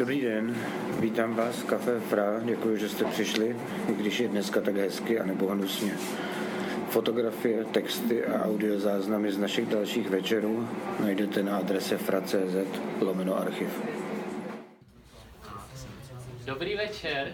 [0.00, 0.56] Dobrý den,
[1.00, 3.56] vítám vás v Café Fra, děkuji, že jste přišli,
[3.88, 5.92] i když je dneska tak hezky a nebo hnusně.
[6.88, 10.68] Fotografie, texty a audiozáznamy z našich dalších večerů
[11.00, 13.82] najdete na adrese fra.cz lomeno archiv.
[16.44, 17.32] Dobrý večer.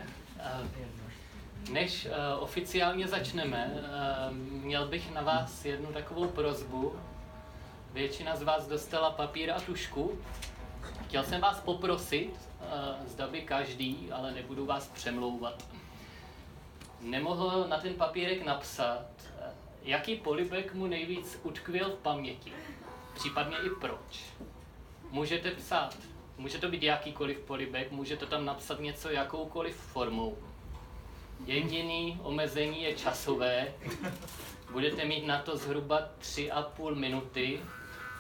[1.73, 6.93] Než eh, oficiálně začneme, eh, měl bych na vás jednu takovou prozbu.
[7.93, 10.19] Většina z vás dostala papír a tušku.
[11.07, 12.46] Chtěl jsem vás poprosit,
[13.07, 15.65] zda by každý, ale nebudu vás přemlouvat,
[17.01, 19.07] nemohl na ten papírek napsat,
[19.83, 22.53] jaký polibek mu nejvíc utkvěl v paměti,
[23.15, 24.25] případně i proč.
[25.11, 25.99] Můžete psát,
[26.39, 30.39] může to být jakýkoliv polibek, můžete tam napsat něco jakoukoliv formou.
[31.47, 33.75] Jediný omezení je časové.
[34.73, 37.61] Budete mít na to zhruba 3,5 minuty,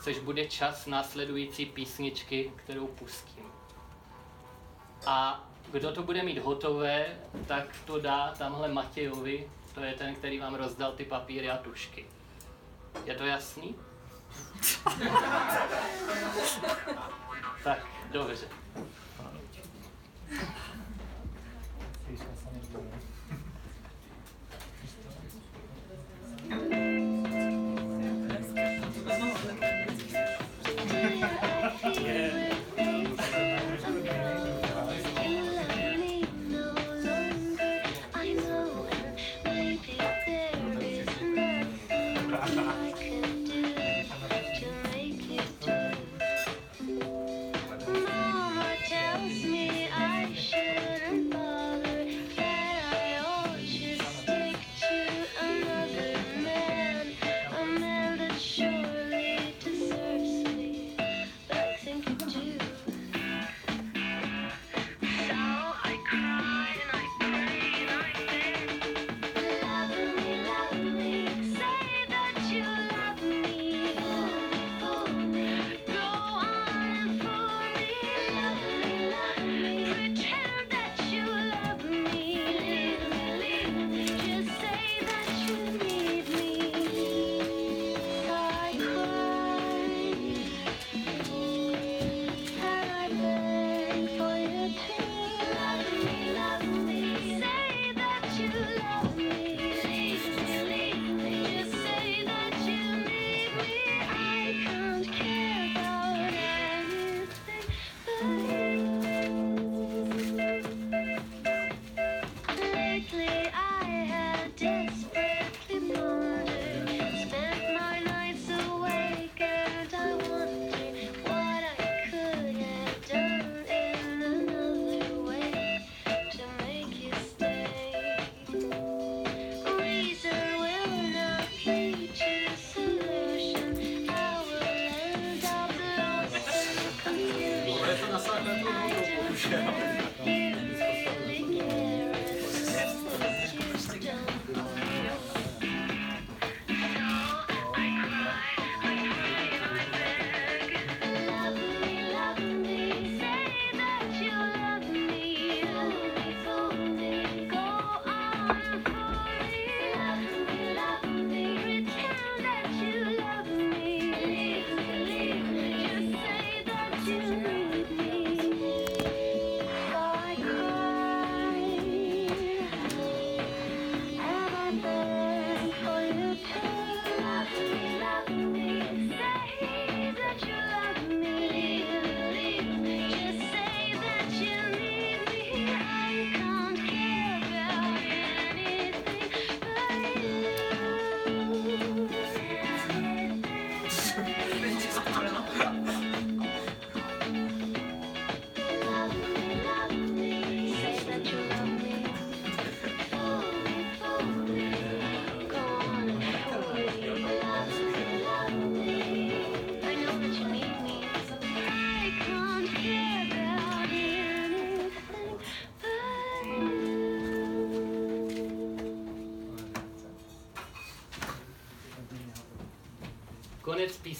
[0.02, 3.45] což bude čas následující písničky, kterou pustím.
[5.06, 7.06] A kdo to bude mít hotové,
[7.46, 12.06] tak to dá tamhle Matějovi, to je ten, který vám rozdal ty papíry a tušky.
[13.04, 13.74] Je to jasný?
[17.64, 18.48] tak, dobře.
[19.16, 19.46] Konec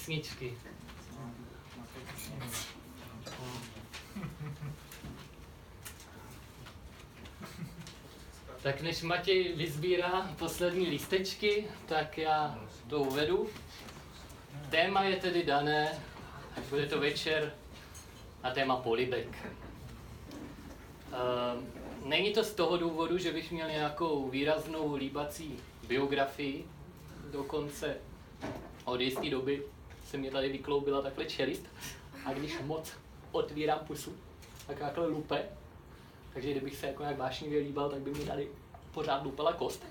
[0.07, 0.55] písničky.
[8.63, 12.59] Tak než Matěj vyzbírá poslední lístečky, tak já
[12.89, 13.49] to uvedu.
[14.71, 15.99] Téma je tedy dané,
[16.71, 17.55] bude to večer,
[18.43, 19.29] a téma polibek.
[21.09, 21.63] Uh,
[22.09, 26.67] není to z toho důvodu, že bych měl nějakou výraznou líbací biografii,
[27.31, 27.97] dokonce
[28.85, 29.63] od jisté doby
[30.07, 31.67] se mě tady vykloubila takhle čelist
[32.25, 32.93] a když moc
[33.33, 34.17] otvírám pusu,
[34.67, 35.49] tak takhle lupe,
[36.35, 38.49] takže kdybych se jako nějak vášnivě líbal, tak by mi tady
[38.95, 39.87] pořád lupala kost.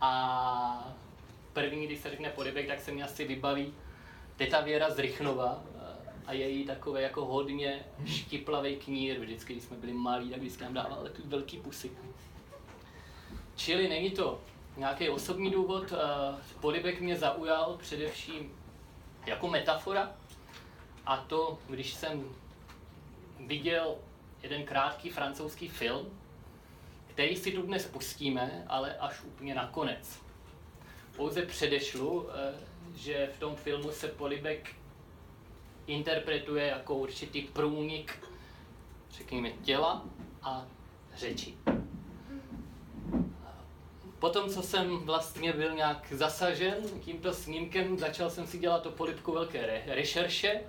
[0.00, 0.94] A
[1.52, 3.74] první, když se řekne podebek, tak se mi asi vybaví
[4.36, 5.62] teta Věra z Rychnova
[6.26, 9.20] a její takové jako hodně štiplavý knír.
[9.20, 11.90] Vždycky, když jsme byli malí, tak vždycky nám dával takový velký pusy.
[13.56, 14.40] Čili není to
[14.76, 15.92] nějaký osobní důvod.
[16.60, 18.56] Polibek mě zaujal především
[19.26, 20.12] jako metafora.
[21.06, 22.24] A to, když jsem
[23.46, 23.96] viděl
[24.42, 26.20] jeden krátký francouzský film,
[27.06, 30.22] který si tu dnes pustíme, ale až úplně nakonec.
[31.16, 32.54] Pouze předešlu, eh,
[32.94, 34.74] že v tom filmu se Polibek
[35.86, 38.28] interpretuje jako určitý průnik,
[39.10, 40.04] řekněme, těla
[40.42, 40.66] a
[41.16, 41.56] řeči.
[44.20, 49.32] Potom, co jsem vlastně byl nějak zasažen tímto snímkem, začal jsem si dělat o Polibku
[49.32, 50.60] velké re- rešerše.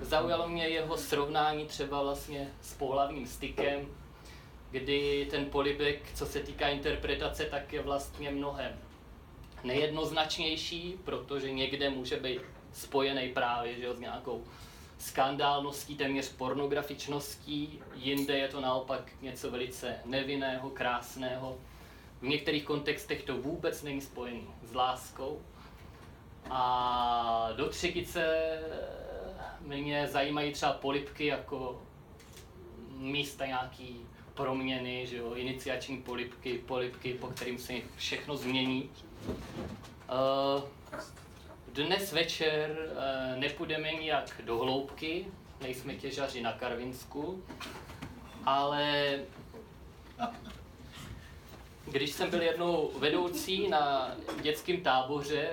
[0.00, 3.88] Zaujalo mě jeho srovnání třeba vlastně s pohlavním stykem,
[4.70, 8.72] kdy ten polibek, co se týká interpretace, tak je vlastně mnohem
[9.64, 12.40] nejednoznačnější, protože někde může být
[12.72, 14.44] spojený právě že s nějakou
[14.98, 21.58] skandálností, téměř pornografičností, jinde je to naopak něco velice nevinného, krásného.
[22.22, 25.42] V některých kontextech to vůbec není spojený s láskou.
[26.50, 28.58] A do třetice
[29.60, 31.82] mě zajímají třeba polipky jako
[32.96, 38.90] místa nějaký proměny, že jo, iniciační polipky, polipky, po kterým se všechno změní.
[39.28, 40.62] Uh,
[41.72, 45.26] dnes večer uh, nepůjdeme nijak do hloubky,
[45.60, 47.44] nejsme těžaři na Karvinsku,
[48.44, 49.14] ale
[51.86, 54.10] když jsem byl jednou vedoucí na
[54.42, 55.50] dětském táboře,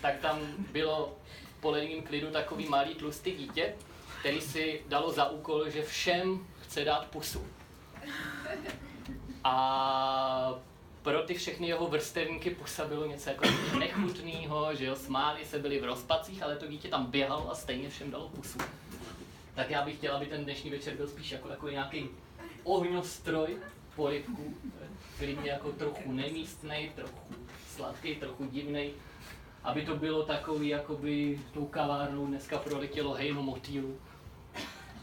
[0.00, 0.40] tak tam
[0.72, 1.16] bylo
[1.58, 3.74] v poledním klidu takový malý tlustý dítě,
[4.20, 7.46] který si dalo za úkol, že všem chce dát pusu.
[9.44, 10.54] A
[11.02, 13.44] pro ty všechny jeho vrstevníky pusa bylo něco jako
[13.78, 17.88] nechutného, že jo, smáli se, byli v rozpacích, ale to dítě tam běhalo a stejně
[17.88, 18.58] všem dalo pusu.
[19.54, 22.08] Tak já bych chtěl, aby ten dnešní večer byl spíš jako jako nějaký
[22.64, 23.56] ohňostroj
[23.96, 24.54] polivku,
[25.26, 27.34] mě jako trochu nemístnej, trochu
[27.66, 28.90] sladký, trochu divný,
[29.62, 33.96] aby to bylo takový, jakoby tou kavárnou dneska proletělo hejno motýlu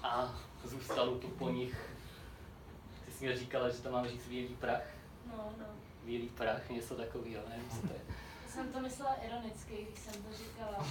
[0.04, 1.90] a zůstalo to po nich
[3.20, 4.82] jsi mi říkala, že to mám říct bílý prach.
[5.26, 5.66] No, no.
[6.04, 8.16] Bílý prach, něco takového, nevím, co to je.
[8.48, 10.86] Jsem to myslela ironicky, když jsem to říkala.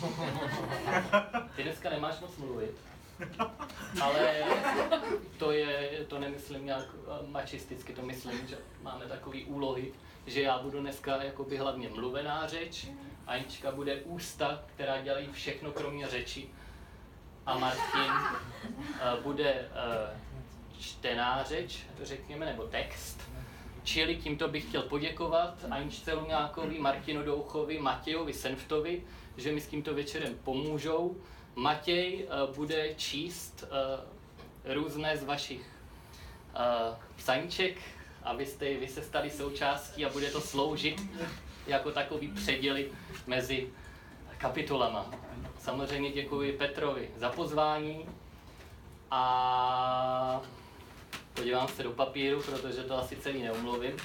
[1.57, 2.77] Ty dneska nemáš moc mluvit,
[4.01, 4.45] ale
[5.39, 9.93] to je, to nemyslím nějak eh, mačisticky, to myslím, že máme takové úlohy,
[10.27, 12.87] že já budu dneska jakoby hlavně mluvená řeč,
[13.27, 16.49] Anička bude ústa, která dělají všechno kromě řeči
[17.47, 23.21] a Martin uh, bude uh, čtená řeč, řekněme, nebo text.
[23.85, 29.03] Čili tímto bych chtěl poděkovat Aničce Luňákovi, Martinu Douchovi, Matějovi Senftovi,
[29.37, 31.17] že mi s tímto večerem pomůžou.
[31.59, 37.79] Matěj uh, bude číst uh, různé z vašich uh, psaníček,
[38.23, 41.03] abyste vy se stali součástí a bude to sloužit
[41.67, 42.93] jako takový předěly
[43.27, 43.69] mezi
[44.39, 45.11] kapitolama.
[45.59, 48.07] Samozřejmě děkuji Petrovi za pozvání
[49.11, 50.41] a
[51.35, 53.97] podívám se do papíru, protože to asi celý neumluvím.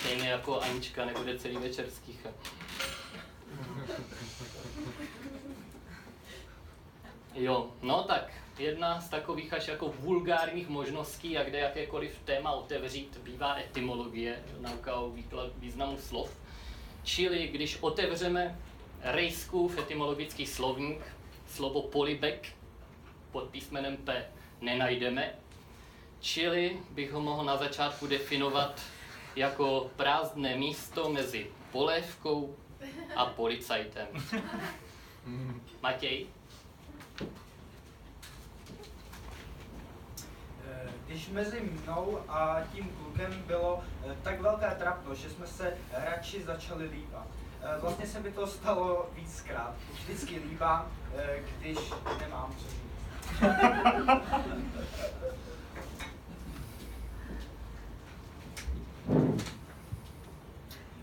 [0.00, 2.34] Stejně jako Anička nebude celý večer skýchat.
[7.38, 13.18] Jo, no tak jedna z takových až jako vulgárních možností, jak jde jakékoliv téma otevřít,
[13.22, 15.12] bývá etymologie, nauka o
[15.56, 16.30] významu slov.
[17.04, 18.58] Čili když otevřeme
[19.02, 21.00] Rejskův etymologický slovník,
[21.46, 22.48] slovo polibek
[23.32, 24.26] pod písmenem P
[24.60, 25.34] nenajdeme,
[26.20, 28.82] čili bych ho mohl na začátku definovat
[29.36, 32.56] jako prázdné místo mezi polévkou
[33.16, 34.06] a policajtem.
[35.82, 36.26] Matěj?
[41.08, 46.42] Když mezi mnou a tím klukem bylo eh, tak velká trapnost, že jsme se radši
[46.42, 47.26] začali líbat.
[47.62, 49.74] Eh, vlastně se mi to stalo víckrát.
[49.92, 50.86] Vždycky líbám,
[51.58, 51.78] když
[52.20, 52.78] nemám co říct.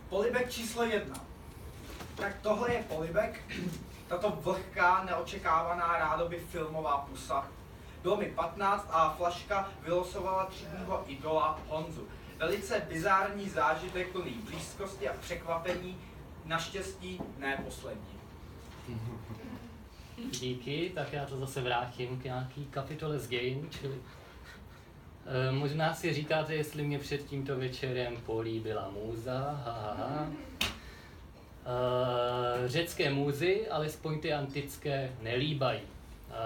[0.09, 1.15] Polibek číslo jedna.
[2.15, 3.41] Tak tohle je polibek,
[4.07, 7.47] tato vlhká, neočekávaná rádoby filmová pusa.
[8.05, 12.07] Mi 15 a flaška vylosovala třídního idola Honzu.
[12.38, 15.97] Velice bizární zážitek plný blízkosti a překvapení,
[16.45, 18.19] naštěstí ne poslední.
[20.31, 23.95] Díky, tak já to zase vrátím k nějaký kapitole z dějin, čili
[25.25, 30.27] e, možná si říkáte, jestli mě před tímto večerem políbila můza, ha, ha, ha.
[32.65, 35.95] E, řecké můzy, alespoň ty antické, nelíbají.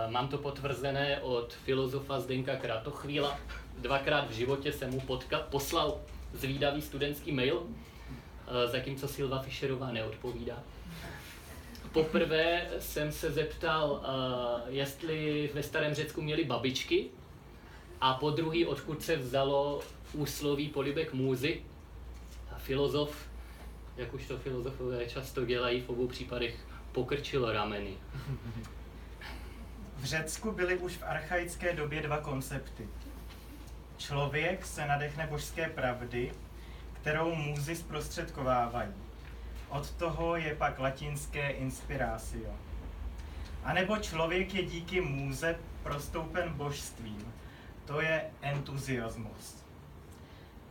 [0.07, 3.39] Mám to potvrzené od filozofa Zdenka Kratochvíla.
[3.77, 6.01] Dvakrát v životě jsem mu potka- poslal
[6.33, 7.63] zvídavý studentský mail,
[8.65, 10.63] zatímco Silva Fischerová neodpovídá.
[11.91, 14.03] Poprvé jsem se zeptal,
[14.67, 17.09] jestli ve starém Řecku měli babičky
[18.01, 19.81] a po druhý, odkud se vzalo
[20.13, 21.61] úsloví polibek můzy.
[22.51, 23.29] A filozof,
[23.97, 27.93] jak už to filozofové často dělají, v obou případech pokrčil rameny.
[29.99, 32.87] V Řecku byly už v archaické době dva koncepty.
[33.97, 36.31] Člověk se nadechne božské pravdy,
[36.93, 38.93] kterou můzy zprostředkovávají.
[39.69, 42.53] Od toho je pak latinské inspiratio.
[43.63, 47.33] A nebo člověk je díky můze prostoupen božstvím.
[47.85, 49.63] To je entuziasmus.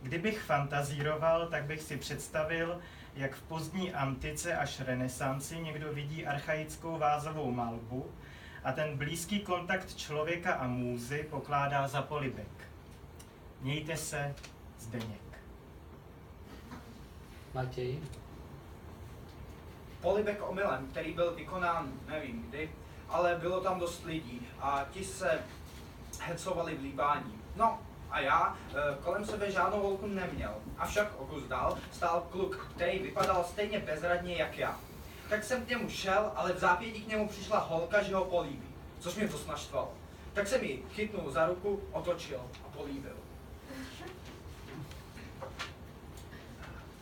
[0.01, 2.79] Kdybych fantazíroval, tak bych si představil,
[3.15, 8.11] jak v pozdní antice až renesanci někdo vidí archaickou vázovou malbu
[8.63, 12.69] a ten blízký kontakt člověka a můzy pokládá za polibek.
[13.61, 14.35] Mějte se,
[14.79, 15.41] Zdeněk.
[17.53, 17.99] Matěj?
[20.01, 22.71] polibek omylem, který byl vykonán nevím kdy,
[23.09, 25.39] ale bylo tam dost lidí a ti se
[26.19, 27.41] hecovali v líbání.
[27.55, 27.79] No
[28.11, 32.99] a já e, kolem sebe žádnou holku neměl, avšak o kus dál stál kluk, který
[32.99, 34.79] vypadal stejně bezradně jak já.
[35.29, 38.67] Tak jsem k němu šel, ale v zápětí k němu přišla holka, že ho políbí,
[38.99, 39.93] což mě dost naštvalo.
[40.33, 43.15] Tak jsem ji chytnul za ruku, otočil a políbil.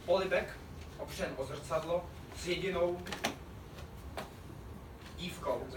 [0.06, 0.58] Polibek,
[0.98, 2.06] opřen o zrcadlo,
[2.38, 3.02] s jedinou
[5.18, 5.68] dívkou,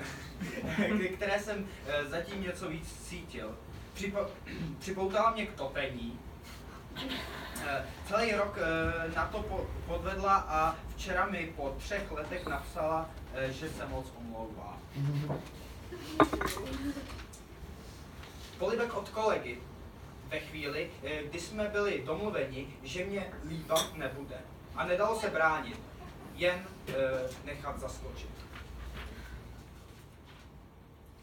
[1.17, 3.57] které jsem eh, zatím něco víc cítil.
[3.95, 4.19] Připo,
[4.79, 6.19] připoutala mě k topení.
[6.97, 13.11] Eh, celý rok eh, na to po, podvedla a včera mi po třech letech napsala,
[13.51, 14.79] že se moc omlouvá.
[18.59, 19.59] Polibek od kolegy
[20.29, 20.91] ve chvíli,
[21.29, 24.39] kdy jsme byli domluveni, že mě líbat nebude.
[24.75, 25.81] A nedalo se bránit
[26.35, 26.67] jen
[27.45, 28.31] nechat zaskočit.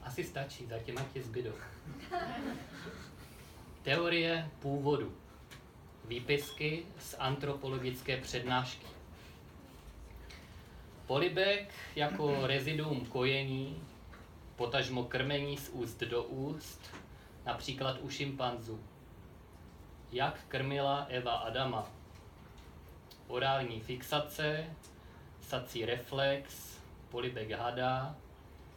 [0.04, 1.54] Asi stačí, zatím ať ti zbydou.
[3.84, 5.27] Teorie původu.
[6.08, 8.88] Výpisky z antropologické přednášky.
[11.08, 13.84] Polibek jako reziduum kojení,
[14.56, 16.96] potažmo krmení z úst do úst,
[17.46, 18.80] například u šimpanzů.
[20.12, 21.92] Jak krmila Eva Adama.
[23.28, 24.66] Orální fixace,
[25.42, 26.78] sací reflex,
[27.10, 28.16] polibek hada,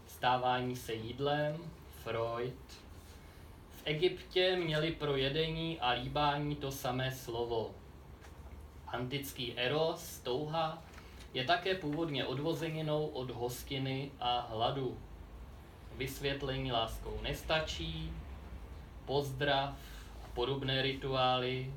[0.06, 1.56] stávání se jídlem,
[2.02, 2.89] Freud.
[3.84, 7.74] Egyptě měli pro jedení a líbání to samé slovo.
[8.86, 10.82] Antický eros, touha,
[11.34, 14.98] je také původně odvozeninou od hostiny a hladu.
[15.96, 18.12] Vysvětlení láskou nestačí,
[19.04, 19.74] pozdrav
[20.24, 21.74] a podobné rituály,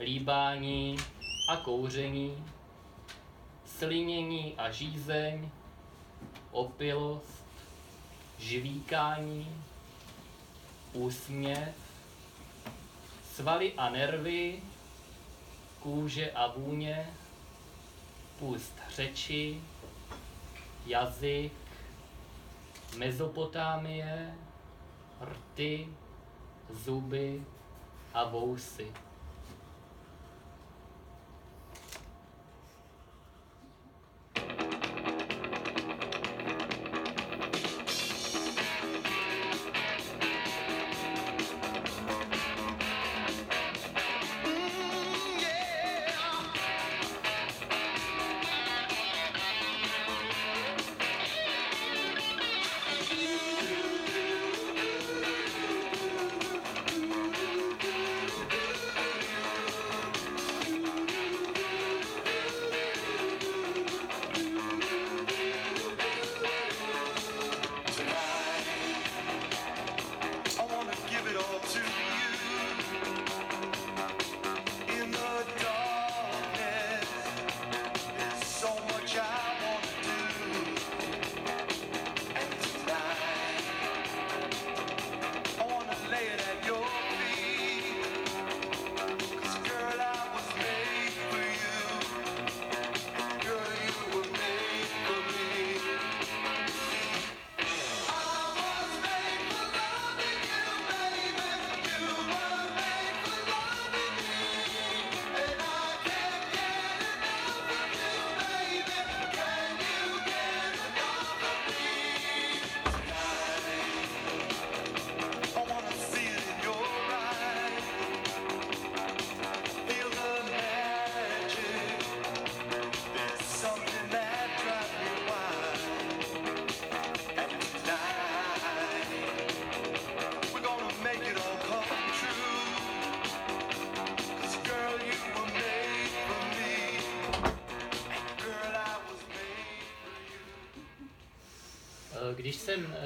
[0.00, 0.96] líbání
[1.50, 2.44] a kouření
[3.64, 5.50] slinění a žízeň,
[6.50, 7.44] opilost,
[8.38, 9.62] živíkání,
[10.92, 11.74] úsměv,
[13.34, 14.62] svaly a nervy,
[15.80, 17.10] kůže a vůně,
[18.38, 19.60] půst řeči,
[20.86, 21.52] jazyk,
[22.96, 24.34] Mezopotámie,
[25.20, 25.88] rty,
[26.84, 27.44] zuby
[28.14, 28.92] a vousy.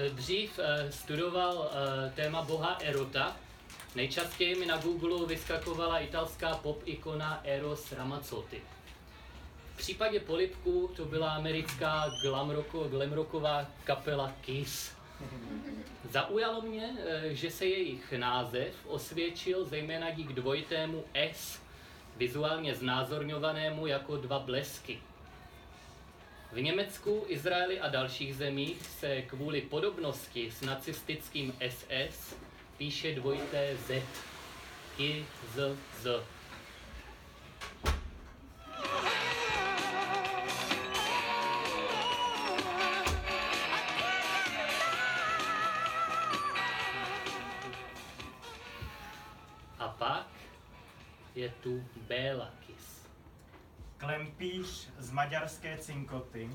[0.08, 3.36] Dřív eh, studoval eh, téma boha Erota,
[3.94, 8.62] nejčastěji mi na Google vyskakovala italská pop ikona Eros Ramazzotti.
[9.74, 14.92] V případě polipku to byla americká glam, rocko, glam rocková kapela Kiss.
[16.10, 21.60] Zaujalo mě, eh, že se jejich název osvědčil zejména dík dvojitému S,
[22.16, 25.00] vizuálně znázorňovanému jako dva blesky.
[26.52, 32.34] V Německu, Izraeli a dalších zemích se kvůli podobnosti s nacistickým SS
[32.76, 34.02] píše dvojité Z.
[34.98, 36.06] I, Z, Z.
[55.12, 56.50] maďarské Cinkoty,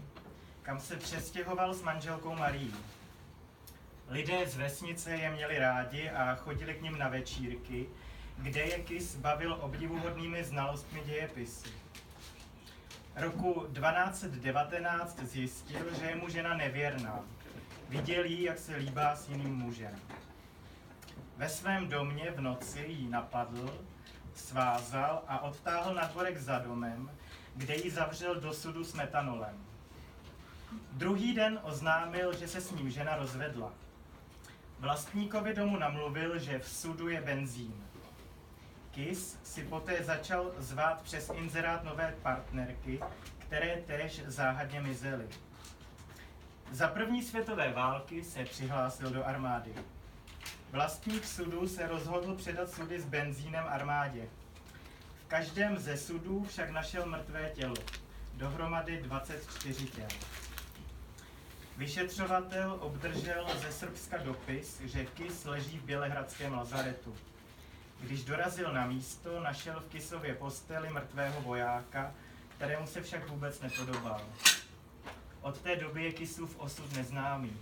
[0.61, 2.73] kam se přestěhoval s manželkou Marí.
[4.09, 7.87] Lidé z vesnice je měli rádi a chodili k ním na večírky,
[8.37, 11.69] kde je Kis bavil obdivuhodnými znalostmi dějepisy.
[13.15, 17.19] Roku 1219 zjistil, že je mu žena nevěrná.
[17.89, 19.99] Viděl jí, jak se líbá s jiným mužem.
[21.37, 23.85] Ve svém domě v noci ji napadl,
[24.33, 27.11] svázal a odtáhl na dvorek za domem,
[27.57, 29.65] kde ji zavřel do sudu s metanolem.
[30.91, 33.73] Druhý den oznámil, že se s ním žena rozvedla.
[34.79, 37.83] Vlastníkovi domu namluvil, že v sudu je benzín.
[38.91, 42.99] Kis si poté začal zvát přes inzerát nové partnerky,
[43.37, 45.27] které též záhadně mizely.
[46.71, 49.73] Za první světové války se přihlásil do armády.
[50.71, 54.29] Vlastník sudu se rozhodl předat sudy s benzínem armádě.
[55.27, 57.75] Každém ze sudů však našel mrtvé tělo.
[58.33, 60.07] Dohromady 24 těl.
[61.77, 67.15] Vyšetřovatel obdržel ze Srbska dopis, že Kis leží v Bělehradském lazaretu.
[67.99, 72.13] Když dorazil na místo, našel v Kisově posteli mrtvého vojáka,
[72.55, 74.21] kterému se však vůbec nepodobal.
[75.41, 77.57] Od té doby je Kisův osud neznámý.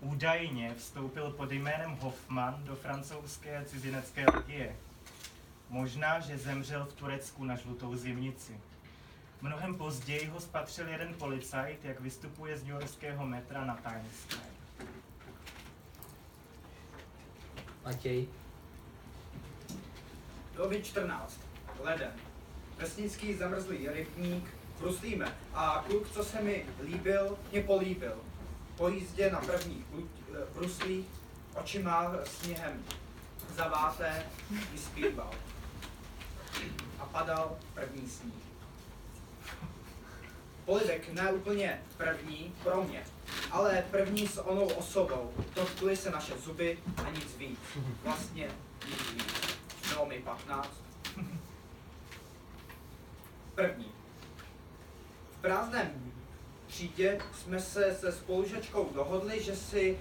[0.00, 4.76] Údajně vstoupil pod jménem Hoffman do francouzské cizinecké legie.
[5.68, 8.60] Možná, že zemřel v Turecku na žlutou zimnici.
[9.40, 14.54] Mnohem později ho spatřil jeden policajt, jak vystupuje z newyorského metra na Times Square.
[17.84, 18.28] Matěj.
[20.56, 21.40] Doby 14.
[21.82, 22.12] Leden.
[22.78, 24.44] Vesnický zamrzlý rybník.
[24.80, 25.36] Bruslíme.
[25.54, 28.16] A kluk, co se mi líbil, mě políbil.
[28.76, 31.04] Po jízdě na prvních bru- eh,
[31.54, 32.84] očima sněhem
[33.56, 34.26] zaváté
[34.72, 35.30] vyspíval.
[37.00, 38.44] A padal první sníh.
[40.64, 43.04] Polibek ne úplně první pro mě,
[43.50, 45.32] ale první s onou osobou.
[45.54, 47.58] Dotkly se naše zuby a nic víc.
[48.02, 48.50] Vlastně
[48.88, 49.58] nic víc.
[49.88, 50.70] Bylo mi 15.
[53.54, 53.92] První.
[55.32, 56.12] V prázdném
[56.66, 59.98] třídě jsme se se spolužačkou dohodli, že si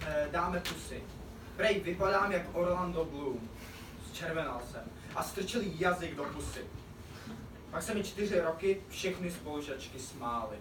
[0.00, 1.02] eh, dáme pusy.
[1.56, 3.48] Prej vypadám jak Orlando Bloom.
[4.10, 6.64] Zčervenal jsem a strčil jazyk do pusy.
[7.70, 10.56] Pak se mi čtyři roky všechny spolužačky smály.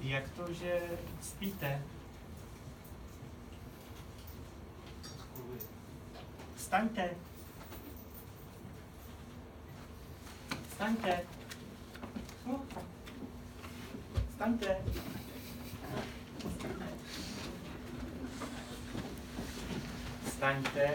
[0.00, 0.80] Jak to, že
[1.22, 1.82] spíte?
[6.56, 7.10] Vstaňte.
[10.70, 11.20] Vstaňte.
[12.46, 12.64] No.
[20.46, 20.94] Vstaňte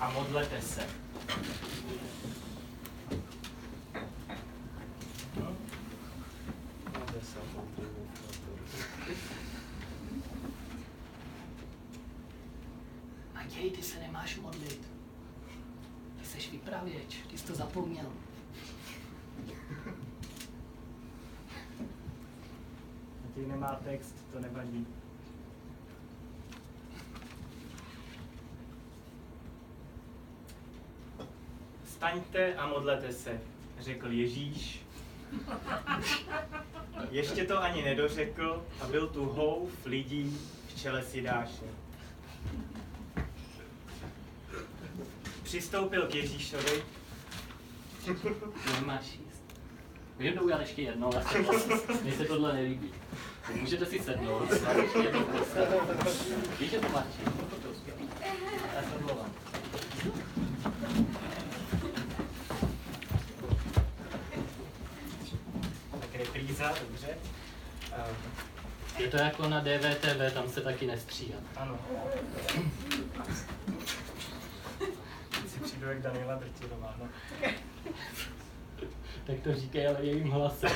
[0.00, 0.86] a modlete se.
[5.40, 5.56] No.
[13.34, 14.88] Matěj, ty se nemáš modlit.
[16.18, 18.12] Ty seš vypravěč, ty jsi to zapomněl.
[23.22, 24.86] Matěj nemá text, to nevadí.
[32.00, 33.40] Staňte a modlete se,
[33.80, 34.82] řekl Ježíš.
[37.10, 41.64] Ještě to ani nedořekl a byl tu houf lidí v čele Sidáše.
[45.42, 46.82] Přistoupil k Ježíšovi,
[48.80, 49.44] Nemáš jíst.
[50.18, 51.10] Můžeme udělat ještě jednou.
[52.02, 52.90] Mně se tohle nelíbí.
[53.54, 55.26] Můžete si sednout, ještě jednou.
[56.60, 57.06] Víš, že to máš?
[58.74, 59.30] Já se omlouvám.
[66.20, 67.18] repríza, dobře.
[67.98, 68.06] Uh,
[68.98, 71.38] Je to jako na DVTV, tam se taky nestříhá.
[71.56, 71.78] ano.
[75.48, 77.08] Si přijdu jak Daniela Drtirová, no.
[79.26, 80.70] Tak to říkej ale jejím hlasem.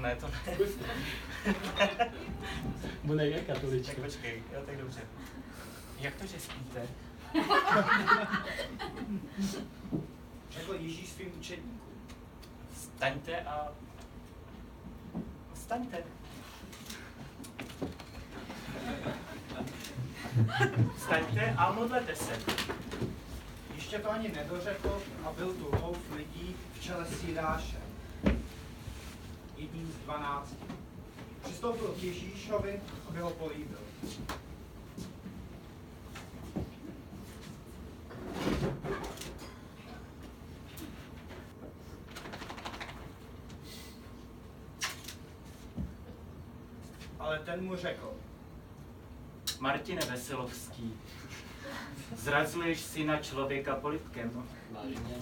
[0.00, 0.56] Ne, to ne.
[3.10, 4.02] Ona je Tak katolička.
[4.02, 5.00] počkej, jo, tak dobře.
[6.00, 6.82] Jak to, že spíte?
[10.50, 11.80] Řekl Ježíš svým učedníkům.
[12.72, 13.68] Vstaňte a...
[15.54, 16.19] Vstaňte.
[20.96, 22.38] Vstaňte a modlete se.
[23.74, 27.80] Ještě to ani nedořekl a byl tu houf lidí v čele s Jidášem.
[29.56, 30.56] Jedním z dvanácti.
[31.42, 33.78] Přistoupil k Ježíšovi, aby ho políbil.
[47.18, 48.10] Ale ten mu řekl,
[49.60, 50.94] Martine Veselovský,
[52.16, 54.46] zrazuješ syna člověka politkem.
[54.70, 55.16] Vážně.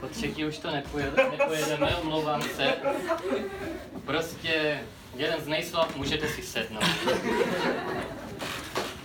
[0.00, 2.76] Po třetí už to nepojede, nepojedeme, omlouvám se.
[4.04, 4.80] Prostě
[5.16, 6.84] jeden z nejslav, můžete si sednout.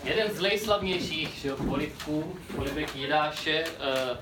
[0.04, 4.18] Jeden z nejslavnějších že politků, polibek Jidáše, eh,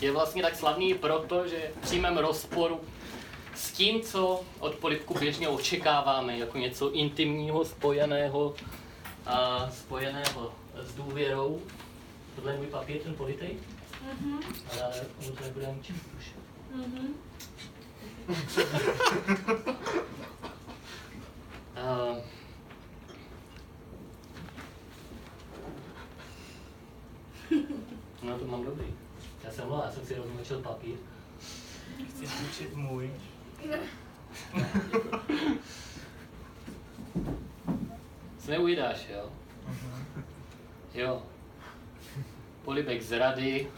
[0.00, 2.80] je vlastně tak slavný proto, že v přímém rozporu
[3.54, 8.54] s tím, co od polibku běžně očekáváme, jako něco intimního, spojeného,
[9.26, 11.62] a spojeného s důvěrou.
[12.36, 13.56] Tohle je můj papír, ten politej?
[14.20, 14.40] Mhm.
[14.82, 16.00] Ale mu to nebude ničím.
[16.74, 17.14] Mhm.
[21.82, 22.18] Uh,
[28.22, 28.86] no to mám dobrý.
[29.44, 30.94] Já jsem já jsem si rozmočil papír.
[32.08, 33.10] Chci zvučit můj.
[38.38, 39.30] Jsme u jo?
[40.94, 41.22] Jo.
[42.64, 43.70] Polibek zrady,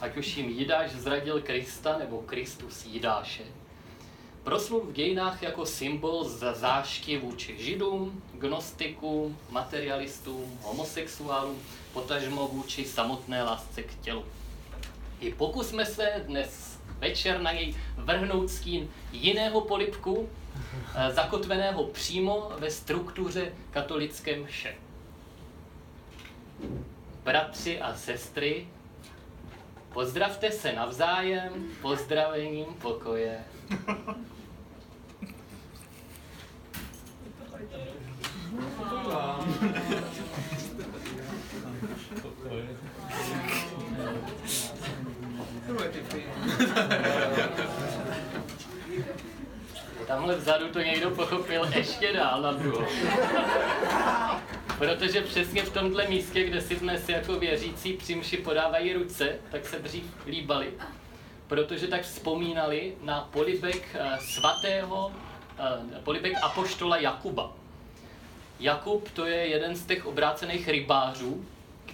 [0.00, 3.44] ať už jim Jidáš zradil Krista nebo Kristus Jidáše.
[4.44, 13.42] Proslul v dějinách jako symbol za zášky vůči židům, gnostikům, materialistům, homosexuálům, potažmo vůči samotné
[13.42, 14.24] lásce k tělu.
[15.20, 20.28] I pokusme se dnes večer na něj vrhnout stín jiného polibku,
[20.94, 24.74] eh, zakotveného přímo ve struktuře katolické mše.
[27.24, 28.66] Bratři a sestry,
[29.92, 33.44] pozdravte se navzájem pozdravením pokoje.
[50.06, 52.84] Tamhle vzadu to někdo pochopil ještě dál na druhou.
[54.78, 59.66] Protože přesně v tomhle místě, kde si dnes jako věřící při mši podávají ruce, tak
[59.66, 60.72] se dřív líbali.
[61.46, 65.12] Protože tak vzpomínali na polibek eh, svatého,
[65.58, 67.52] eh, polibek apoštola Jakuba.
[68.60, 71.44] Jakub to je jeden z těch obrácených rybářů,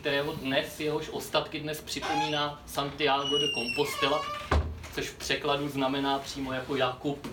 [0.04, 4.22] kterého dnes, jehož ostatky dnes připomíná Santiago de Compostela,
[4.94, 7.28] což v překladu znamená přímo jako Jakub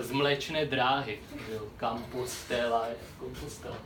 [0.00, 1.18] z mléčné dráhy.
[1.80, 2.86] Compostela,
[3.18, 3.76] Compostela.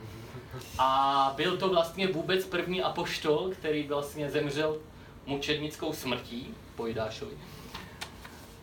[0.79, 4.77] A byl to vlastně vůbec první apoštol, který vlastně zemřel
[5.25, 7.33] mučednickou smrtí po Jidášovi.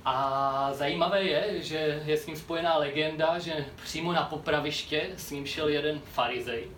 [0.05, 5.47] A zajímavé je, že je s ním spojená legenda, že přímo na popraviště s ním
[5.47, 6.69] šel jeden farizej.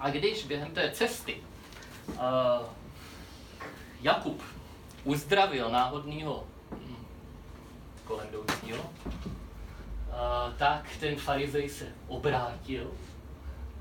[0.00, 1.36] A když během té cesty
[2.12, 2.66] uh,
[4.00, 4.42] Jakub
[5.04, 7.04] uzdravil náhodného hm,
[8.04, 12.90] kolem jdoucího, uh, tak ten farizej se obrátil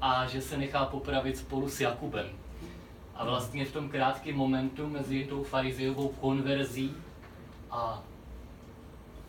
[0.01, 2.29] a že se nechá popravit spolu s Jakubem.
[3.15, 6.95] A vlastně v tom krátkém momentu mezi tou farizejovou konverzí
[7.71, 8.03] a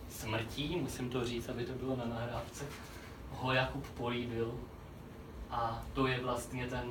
[0.09, 2.65] smrtí, musím to říct, aby to bylo na nahrávce,
[3.31, 4.55] ho Jakub políbil
[5.51, 6.85] a to je vlastně ten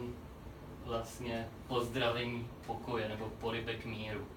[0.85, 4.27] vlastně pozdravení pokoje nebo polibek míru.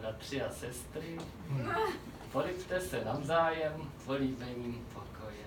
[0.00, 1.18] Bratři a sestry,
[2.32, 5.46] polibte se navzájem políbením pokoje.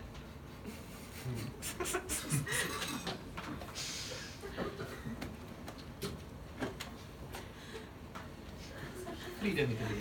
[9.40, 9.96] Přijde mi tady.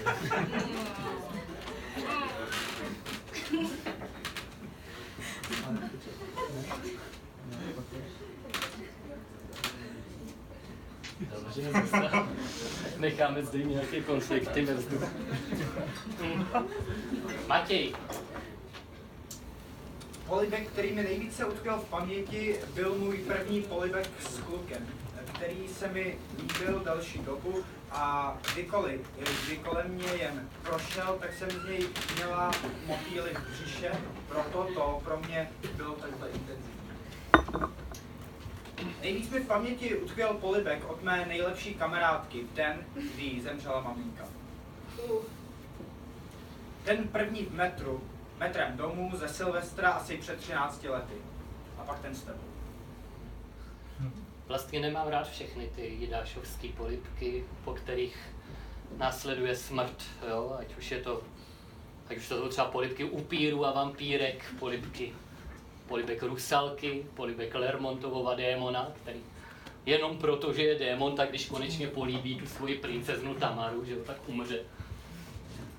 [11.21, 11.63] Dobře,
[12.99, 15.07] necháme zde nějaké konflikty ve vzduchu.
[17.47, 17.95] Matěj,
[20.27, 24.87] Polibek, který mi nejvíce utkvěl v paměti, byl můj první polibek s klukem,
[25.35, 29.01] který se mi líbil další dobu a kdykoliv,
[29.47, 32.51] kdy kolem mě jen prošel, tak jsem z něj měla
[32.87, 33.93] motýly v břiše,
[34.29, 36.78] proto to pro mě bylo takhle intenzivní.
[39.01, 43.81] Nejvíc mi v paměti utkvěl polibek od mé nejlepší kamarádky v den, kdy jí zemřela
[43.81, 44.25] maminka.
[46.85, 48.03] Ten první v metru,
[48.39, 51.15] metrem domů ze Silvestra asi před 13 lety.
[51.79, 52.49] A pak ten s tebou.
[54.49, 58.17] vlastně nemám rád všechny ty jidášovské polipky, po kterých
[58.97, 60.57] následuje smrt, jo?
[60.59, 61.23] ať už je to,
[62.11, 65.13] ať už to jsou třeba polipky upíru a vampírek, polipky,
[65.89, 69.21] polibek rusalky, polibek Lermontovova démona, který
[69.89, 73.99] jenom proto, že je démon, tak když konečně políbí tu svoji princeznu Tamaru, že jo,
[74.07, 74.61] tak umře.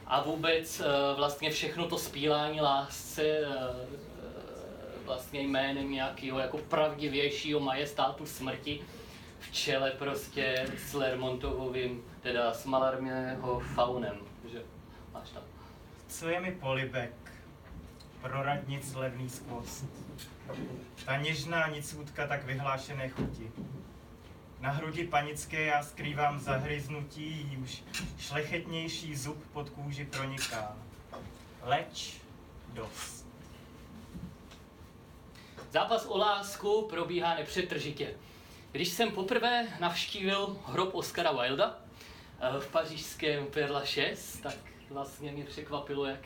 [0.07, 7.59] A vůbec eh, vlastně všechno to spílání lásce eh, eh, vlastně jménem nějakého jako pravdivějšího
[7.59, 8.81] majestátu smrti
[9.39, 14.17] v čele prostě s Lermontovovým, teda s Malarmého faunem,
[14.51, 14.61] že
[15.13, 15.43] máš tam.
[16.07, 17.18] Co je mi polibek?
[18.21, 19.85] Pro radnic levný skvost.
[21.05, 23.51] Ta něžná nicůtka tak vyhlášené chuti.
[24.59, 27.83] Na hrudi panické já skrývám zahryznutí, jímž
[28.19, 30.77] šlechetnější zub pod kůži proniká.
[31.63, 32.13] Leč
[32.73, 33.25] dost.
[35.71, 38.13] Zápas o lásku probíhá nepřetržitě.
[38.71, 41.79] Když jsem poprvé navštívil hrob Oscara Wilda
[42.39, 44.55] eh, v pařížském Perla 6, tak
[44.89, 46.19] vlastně mě překvapilo, jak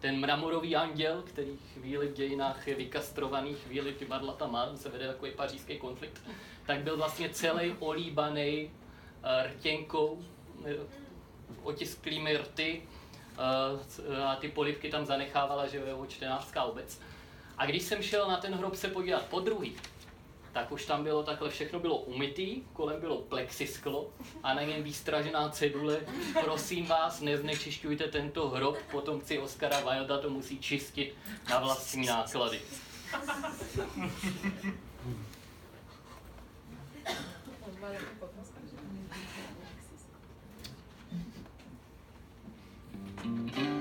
[0.00, 5.06] ten mramorový anděl, který chvíli v dějinách je vykastrovaný, chvíli ty barlata má, se vede
[5.06, 6.22] takový pařížský konflikt,
[6.66, 8.70] tak byl vlastně celý olíbaný
[9.22, 10.24] eh, rtěnkou,
[10.64, 10.74] eh,
[11.62, 12.82] otisklými rty
[13.38, 17.00] eh, a ty polivky tam zanechávala, že jeho čtenářská obec.
[17.58, 19.76] A když jsem šel na ten hrob se podívat po druhý,
[20.52, 24.10] tak už tam bylo takhle, všechno bylo umytý, kolem bylo plexisklo
[24.42, 26.00] a na něm výstražená cedule.
[26.44, 31.14] Prosím vás, neznečišťujte tento hrob, potomci Oscara Wilda to musí čistit
[31.50, 32.60] na vlastní náklady.
[43.56, 43.77] in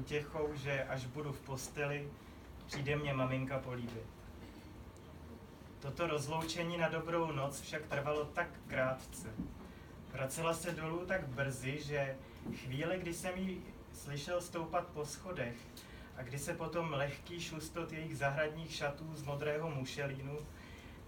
[0.00, 2.08] útěchou, že až budu v posteli,
[2.66, 4.06] přijde mě maminka políbit.
[5.80, 9.28] Toto rozloučení na dobrou noc však trvalo tak krátce.
[10.12, 12.16] Vracela se dolů tak brzy, že
[12.54, 15.56] chvíle, kdy jsem ji slyšel stoupat po schodech
[16.16, 20.38] a kdy se potom lehký šustot jejich zahradních šatů z modrého mušelínu,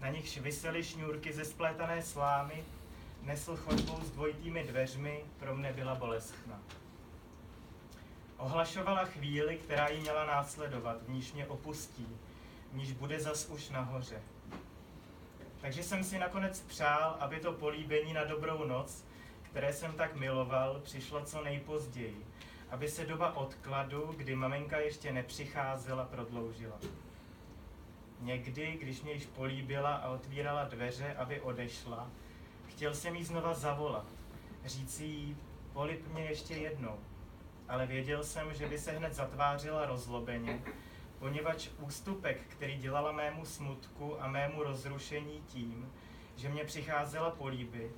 [0.01, 2.63] na nichž visely šňůrky ze splétané slámy,
[3.21, 6.61] nesl chodbou s dvojitými dveřmi, pro mne byla bolestná.
[8.37, 12.07] Ohlašovala chvíli, která jí měla následovat, v níž mě opustí,
[12.71, 14.21] v níž bude zas už nahoře.
[15.61, 19.05] Takže jsem si nakonec přál, aby to políbení na dobrou noc,
[19.41, 22.25] které jsem tak miloval, přišlo co nejpozději,
[22.71, 26.79] aby se doba odkladu, kdy maminka ještě nepřicházela, prodloužila.
[28.19, 32.09] Někdy, když mě již políbila a otvírala dveře, aby odešla,
[32.67, 34.05] chtěl jsem jí znova zavolat,
[34.65, 35.37] říci jí,
[35.73, 36.99] polib mě ještě jednou.
[37.73, 40.61] Ale věděl jsem, že by se hned zatvářila rozlobeně,
[41.19, 45.91] poněvadž ústupek, který dělala mému smutku a mému rozrušení tím,
[46.35, 47.91] že mě přicházela políbit,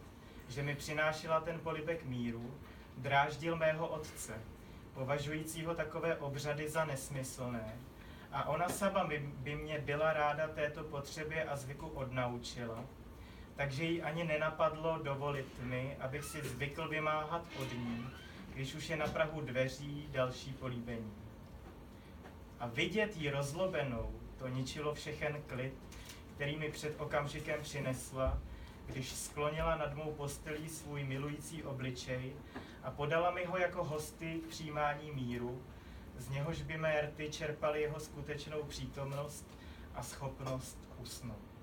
[0.48, 2.54] že mi přinášela ten polibek míru,
[2.98, 4.42] dráždil mého otce,
[4.94, 7.76] považujícího takové obřady za nesmyslné,
[8.32, 9.08] a ona sama
[9.44, 12.86] by, mě byla ráda této potřebě a zvyku odnaučila,
[13.56, 18.10] takže jí ani nenapadlo dovolit mi, abych si zvykl vymáhat od ní,
[18.56, 21.14] když už je na prahu dveří další políbení.
[22.60, 25.74] A vidět ji rozlobenou, to ničilo všechen klid,
[26.36, 28.40] který mi před okamžikem přinesla,
[28.86, 32.34] když sklonila nad mou postelí svůj milující obličej
[32.84, 35.64] a podala mi ho jako hosty k přijímání míru,
[36.18, 39.46] z něhož by mé rty čerpaly jeho skutečnou přítomnost
[39.96, 41.55] a schopnost usnout.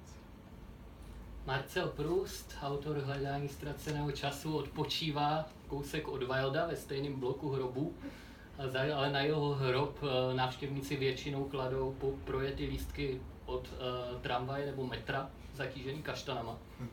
[1.46, 7.94] Marcel Proust, autor Hledání ztraceného času, odpočívá kousek od Wilda ve stejném bloku hrobu,
[8.94, 14.86] ale na jeho hrob eh, návštěvníci většinou kladou po projetý lístky od uh, tramvaje nebo
[14.86, 16.52] metra zatížený kaštanama.
[16.52, 16.88] Uh,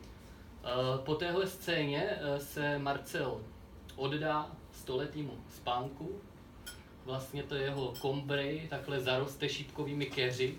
[1.03, 3.41] po téhle scéně se Marcel
[3.95, 6.21] oddá stoletýmu spánku,
[7.05, 10.57] vlastně to jeho kombrej takhle zaroste šípkovými keři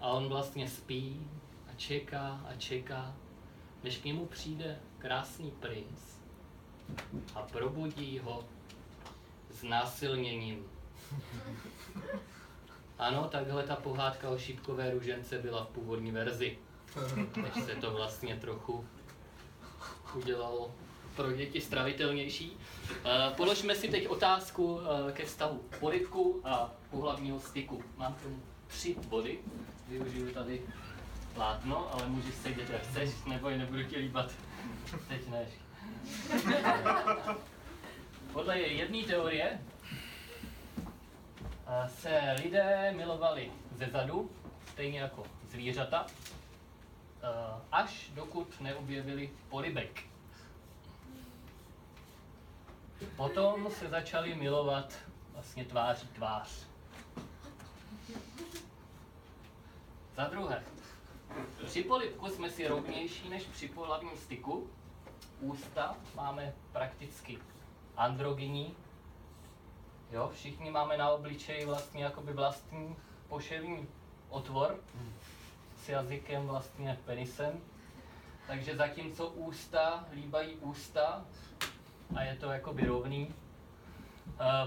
[0.00, 1.20] a on vlastně spí
[1.76, 3.14] čeká a čeká,
[3.84, 6.00] než k němu přijde krásný princ
[7.34, 8.44] a probudí ho
[9.50, 10.64] znásilněním.
[12.98, 16.58] Ano, takhle ta pohádka o šípkové ružence byla v původní verzi.
[17.42, 18.84] Než se to vlastně trochu
[20.14, 20.74] udělalo
[21.16, 22.50] pro děti stravitelnější.
[22.50, 24.82] Uh, položme si teď otázku uh,
[25.12, 27.82] ke vztahu polivku a pohlavního styku.
[27.96, 29.38] Mám tu tři body.
[29.88, 30.62] Využiju tady
[31.34, 34.32] plátno, ale můžeš sedět jak chceš, nebo je nebudu ti líbat.
[35.08, 35.48] Teď než.
[38.32, 39.60] Podle jedné teorie
[40.76, 44.30] uh, se lidé milovali ze zadu,
[44.72, 46.06] stejně jako zvířata,
[47.72, 50.02] až dokud neobjevili polibek.
[53.16, 54.94] Potom se začali milovat
[55.32, 56.66] vlastně tváří tvář.
[60.16, 60.64] Za druhé,
[61.66, 64.70] při polipku jsme si rovnější než při pohlavním styku.
[65.40, 67.38] Ústa máme prakticky
[67.96, 68.74] androgyní.
[70.12, 72.96] Jo, všichni máme na obličeji vlastně jakoby vlastní
[73.28, 73.88] poševní
[74.28, 74.80] otvor
[75.76, 77.60] s jazykem vlastně penisem.
[78.46, 81.24] Takže zatímco ústa líbají ústa,
[82.16, 83.34] a je to jakoby rovný.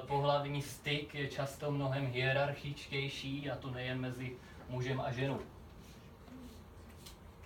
[0.08, 4.36] Pohlavní styk je často mnohem hierarchičtější a to nejen mezi
[4.70, 5.40] mužem a ženou.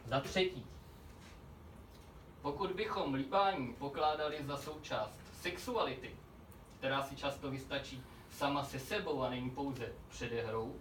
[0.06, 0.66] Za třetí,
[2.42, 6.16] pokud bychom líbání pokládali za součást sexuality,
[6.78, 10.76] která si často vystačí sama se sebou a není pouze předehrou,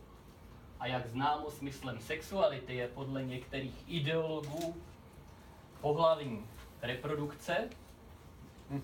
[0.80, 4.82] a jak známo smyslem sexuality je podle některých ideologů
[5.80, 6.46] pohlavní
[6.82, 7.70] reprodukce,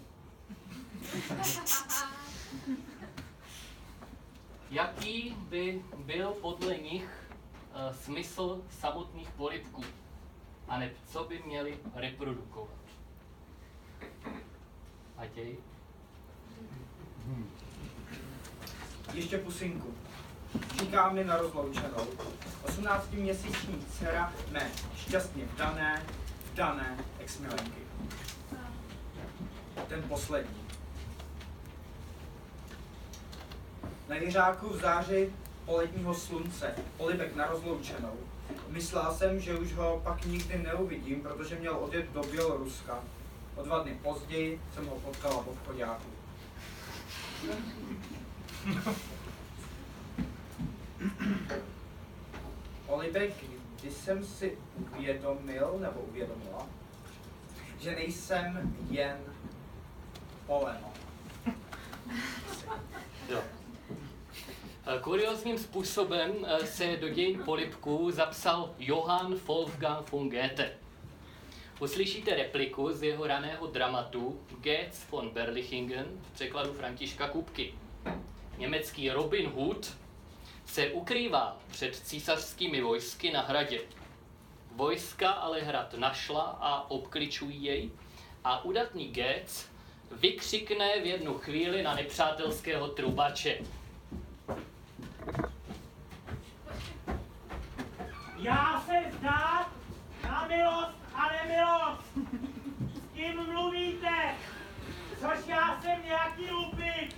[4.70, 7.30] Jaký by byl podle nich
[7.74, 9.84] uh, smysl samotných polipků?
[10.68, 12.70] A ne, co by měli reprodukovat?
[15.16, 15.56] Matěj?
[19.14, 19.94] Ještě pusinku.
[20.80, 22.06] Říká mi na rozloučenou.
[22.64, 26.02] 18-měsíční dcera mé šťastně vdané,
[26.52, 27.80] vdané ex-milenky.
[29.88, 30.66] Ten poslední.
[34.08, 35.32] Na jeřáku v záři
[35.64, 38.16] poledního slunce, polibek na rozloučenou.
[38.68, 42.98] Myslel jsem, že už ho pak nikdy neuvidím, protože měl odjet do Běloruska.
[43.56, 46.10] O dva dny později jsem ho potkala v obchodáku.
[52.86, 53.34] Olibek,
[53.80, 56.66] když jsem si uvědomil, nebo uvědomila,
[57.78, 59.18] že nejsem jen
[60.46, 60.92] poleno.
[63.28, 63.42] Jo.
[65.00, 70.72] Kuriozním způsobem eh, se do dějin polipků zapsal Johann Wolfgang von Goethe.
[71.80, 77.74] Uslyšíte repliku z jeho raného dramatu Goetz von Berlichingen v překladu Františka Kupky.
[78.58, 79.96] Německý Robin Hood
[80.66, 83.80] se ukrývá před císařskými vojsky na hradě.
[84.72, 87.90] Vojska ale hrad našla a obkličují jej
[88.44, 89.66] a udatný Goetz
[90.12, 93.58] vykřikne v jednu chvíli na nepřátelského trubače.
[98.36, 99.66] Já se zdát
[100.24, 102.02] na milost a nemilost.
[102.94, 104.34] S kým mluvíte?
[105.20, 107.14] Což já jsem nějaký lupič.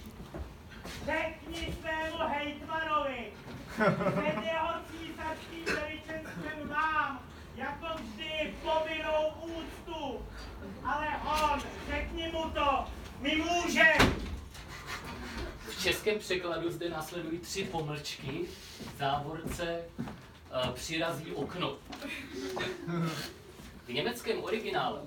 [1.04, 3.32] Řekni svému hejtmanovi,
[3.74, 7.20] před jeho císařským veličenstvem mám,
[7.56, 10.26] jako vždy, povinnou úctu.
[10.84, 12.84] Ale on, řekni mu to,
[13.20, 14.28] my můžeme.
[15.68, 18.44] V českém překladu zde následují tři pomlčky.
[18.94, 21.76] V závorce uh, přirazí okno.
[23.86, 25.00] V německém originále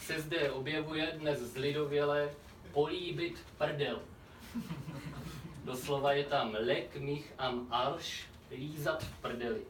[0.00, 2.30] se zde objevuje dnes zlidověle
[2.72, 4.00] políbit prdel.
[5.64, 9.60] Doslova je tam lek mich am Arsch, lízat v prdeli.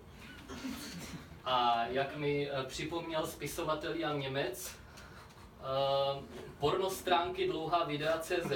[1.44, 4.77] A jak mi eh, připomněl spisovatel Jan Němec,
[5.60, 6.24] uh,
[6.58, 8.52] pornostránky dlouhá videa.cz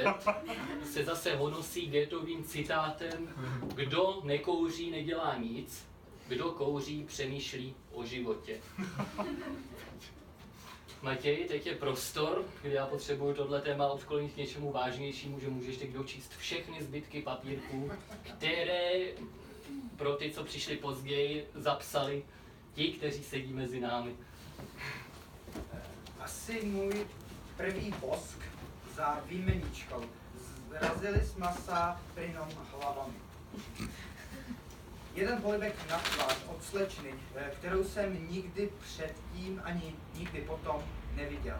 [0.92, 3.28] se zase honosí getovým citátem
[3.74, 5.86] Kdo nekouří, nedělá nic,
[6.28, 8.60] kdo kouří, přemýšlí o životě.
[11.02, 15.76] Matěj, teď je prostor, kde já potřebuji tohle téma odklonit k něčemu vážnějšímu, že můžeš
[15.76, 17.90] teď dočíst všechny zbytky papírků,
[18.22, 18.90] které
[19.96, 22.24] pro ty, co přišli později, zapsali
[22.74, 24.16] ti, kteří sedí mezi námi.
[26.24, 27.06] Asi můj
[27.56, 28.38] první bosk
[28.96, 30.04] za výmeničkou.
[30.70, 31.72] Zrazili jsme se
[32.14, 33.14] plynom hlavami.
[35.14, 40.82] Jeden polibek na tvář od slečny, eh, kterou jsem nikdy předtím ani nikdy potom
[41.14, 41.58] neviděl.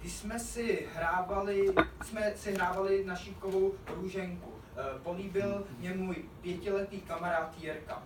[0.00, 1.74] Když jsme si hrávali,
[2.04, 8.02] jsme si hrávali na šípkovou růženku, eh, políbil mě můj pětiletý kamarád Jirka.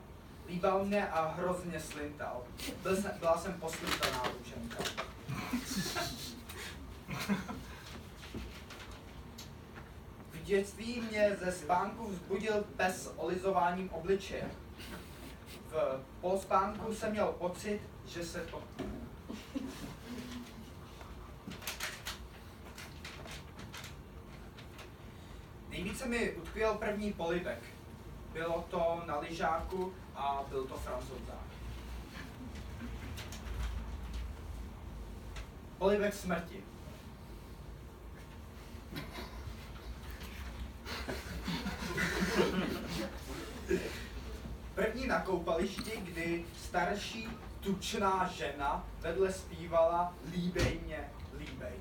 [0.48, 2.42] Líbal mě a hrozně slintal.
[2.82, 4.84] Byl jsem, byla jsem poslintaná růženka.
[10.30, 14.50] V dětství mě ze spánku vzbudil pes olizováním obličeje.
[15.70, 18.62] V polspánku jsem měl pocit, že se to...
[25.68, 27.75] Nejvíce mi utkvěl první polibek.
[28.36, 31.46] Bylo to na lyžáku a byl to francouzák.
[35.78, 36.64] Polibek smrti.
[44.74, 47.28] První na koupališti, kdy starší
[47.60, 51.74] tučná žena vedle zpívala Líbej mě, líbej.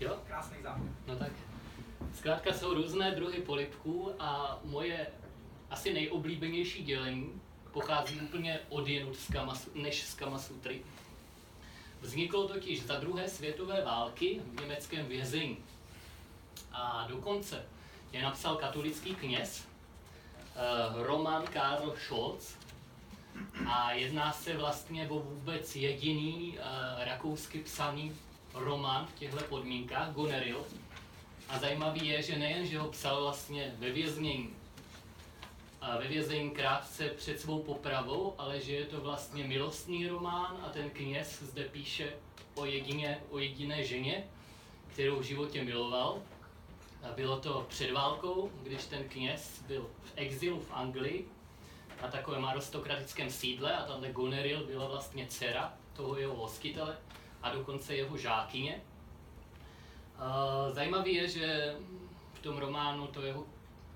[0.00, 0.18] Jo?
[0.26, 0.92] Krásný závěr.
[1.06, 1.32] No tak,
[2.14, 5.06] zkrátka jsou různé druhy polipků a moje
[5.70, 7.40] asi nejoblíbenější dělení
[7.72, 10.82] pochází úplně od jinut z Kamasu, než z Kamasutry.
[12.00, 15.56] Vzniklo totiž za druhé světové války v německém vězení.
[16.72, 17.66] A dokonce
[18.12, 20.58] je napsal katolický kněz eh,
[21.02, 22.56] Roman Karl Scholz
[23.66, 28.16] a jedná se vlastně o vůbec jediný eh, rakousky psaný
[28.54, 30.64] román v těchto podmínkách, Goneril.
[31.48, 34.50] A zajímavý je, že nejen, že ho psal vlastně ve věznění,
[35.84, 40.68] a ve vězení krátce před svou popravou, ale že je to vlastně milostný román a
[40.68, 42.12] ten kněz zde píše
[42.54, 44.24] o, jedině, o jediné ženě,
[44.92, 46.22] kterou v životě miloval.
[47.02, 51.28] A bylo to před válkou, když ten kněz byl v exilu v Anglii
[52.02, 56.96] na takovém aristokratickém sídle a tahle Goneril byla vlastně dcera toho jeho hostitele
[57.42, 58.80] a dokonce jeho žákyně.
[60.72, 61.76] Zajímavý je, že
[62.34, 63.46] v tom románu to jeho,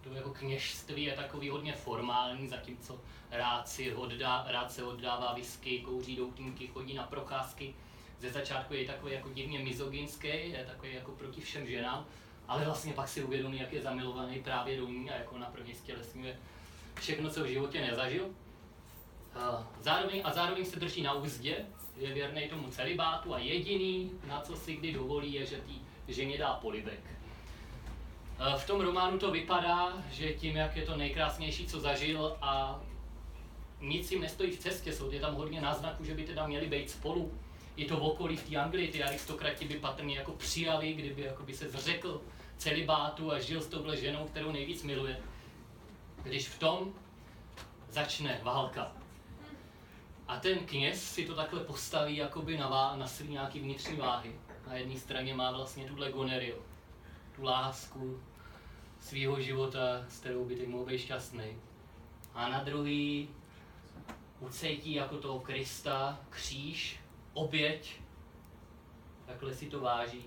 [0.01, 3.01] to jeho kněžství je takový hodně formální, zatímco
[3.31, 7.75] rád, si oddá, rád se oddává whisky, kouří doutníky, chodí na procházky.
[8.21, 12.07] Ze začátku je takový jako divně mizogynský, je takový jako proti všem ženám,
[12.49, 15.75] ale vlastně pak si uvědomí, jak je zamilovaný právě do ní a jako na první
[15.75, 16.39] stělesňuje
[16.95, 18.31] všechno, co v životě nezažil.
[19.81, 21.67] Zároveň, a zároveň se drží na úzdě,
[21.97, 26.39] je věrný tomu celibátu a jediný, na co si kdy dovolí, je, že tý ženě
[26.39, 27.01] dá polibek.
[28.59, 32.81] V tom románu to vypadá, že tím, jak je to nejkrásnější, co zažil a
[33.81, 36.91] nic jim nestojí v cestě, jsou je tam hodně náznaků, že by teda měli být
[36.91, 37.33] spolu.
[37.77, 41.43] I to v okolí v té Anglii, ty aristokrati by patrně jako přijali, kdyby jako
[41.43, 42.23] by se zřekl
[42.57, 45.21] celibátu a žil s touhle ženou, kterou nejvíc miluje.
[46.23, 46.93] Když v tom
[47.91, 48.93] začne válka.
[50.29, 54.33] A ten kněz si to takhle postaví jakoby na, vá- na svý nějaký vnitřní váhy.
[54.69, 56.63] Na jedné straně má vlastně tuhle goneril,
[57.37, 58.21] tu lásku
[59.01, 61.57] svého života, s kterou by teď mohl být šťastný.
[62.35, 63.29] A na druhý
[64.41, 67.01] ucítí jako toho Krista, kříž,
[67.33, 68.01] oběť,
[69.27, 70.25] takhle si to váží.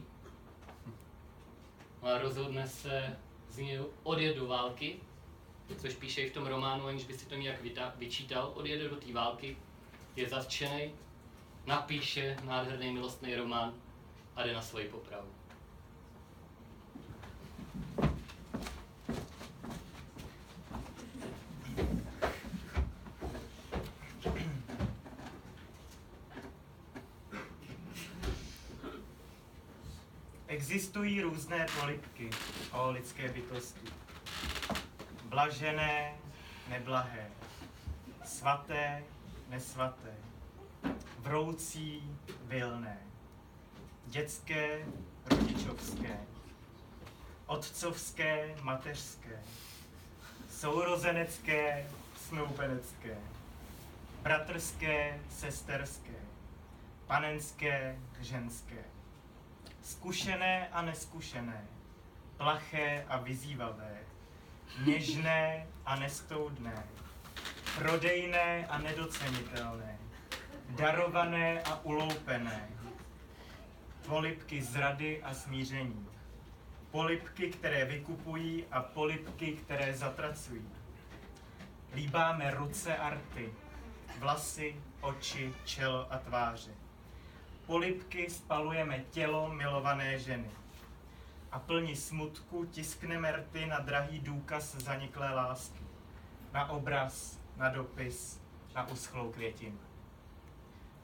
[2.02, 3.18] A rozhodne se
[3.50, 5.00] z něj odjet do války,
[5.78, 7.60] což píše i v tom románu, aniž by si to nějak
[7.98, 9.58] vyčítal, odjede do té války,
[10.16, 10.92] je zatčený,
[11.66, 13.74] napíše nádherný milostný román
[14.42, 15.28] a jde na svoji popravu.
[30.48, 32.30] Existují různé polipky
[32.72, 33.88] o lidské bytosti.
[35.24, 36.16] Blažené,
[36.68, 37.32] neblahé,
[38.26, 39.04] svaté,
[39.50, 40.16] nesvaté,
[41.20, 43.11] vroucí, vilné
[44.12, 44.86] dětské,
[45.30, 46.20] rodičovské,
[47.46, 49.44] otcovské, mateřské,
[50.50, 51.86] sourozenecké,
[52.28, 53.18] snoubenecké,
[54.22, 56.20] bratrské, sesterské,
[57.08, 58.84] panenské, ženské,
[59.84, 61.66] zkušené a neskušené,
[62.38, 63.98] plaché a vyzývavé,
[64.86, 66.84] něžné a nestoudné,
[67.78, 69.98] prodejné a nedocenitelné,
[70.70, 72.81] darované a uloupené,
[74.08, 76.08] polipky zrady a smíření,
[76.92, 80.70] polipky, které vykupují a polipky, které zatracují.
[81.94, 83.54] Líbáme ruce arty,
[84.20, 86.72] vlasy, oči, čelo a tváře.
[87.66, 90.52] Polipky spalujeme tělo milované ženy.
[91.52, 95.84] A plní smutku tiskneme rty na drahý důkaz zaniklé lásky.
[96.54, 98.42] Na obraz, na dopis,
[98.76, 99.80] na uschlou květinu.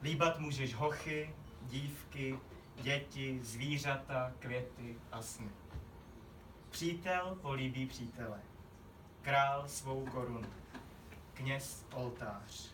[0.02, 2.40] Líbat můžeš hochy, dívky,
[2.82, 5.50] děti, zvířata, květy a sny.
[6.70, 8.40] Přítel políbí přítele,
[9.22, 10.50] král svou korunu,
[11.34, 12.72] kněz oltář.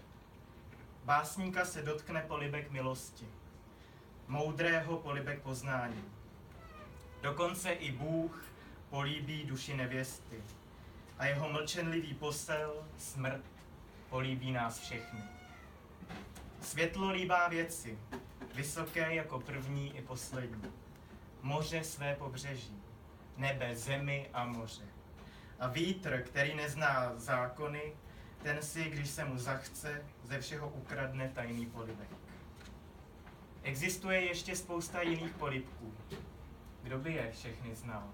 [1.03, 3.27] Básníka se dotkne polibek milosti,
[4.27, 6.03] moudrého polibek poznání.
[7.21, 8.45] Dokonce i Bůh
[8.89, 10.43] políbí duši nevěsty
[11.17, 13.41] a jeho mlčenlivý posel, smrt,
[14.09, 15.19] políbí nás všechny.
[16.61, 17.97] Světlo líbá věci,
[18.55, 20.71] vysoké jako první i poslední.
[21.41, 22.83] Moře své pobřeží,
[23.37, 24.85] nebe, zemi a moře.
[25.59, 27.93] A vítr, který nezná zákony,
[28.43, 32.09] ten si, když se mu zachce, ze všeho ukradne tajný polibek.
[33.63, 35.93] Existuje ještě spousta jiných polibků.
[36.83, 38.09] Kdo by je všechny znal?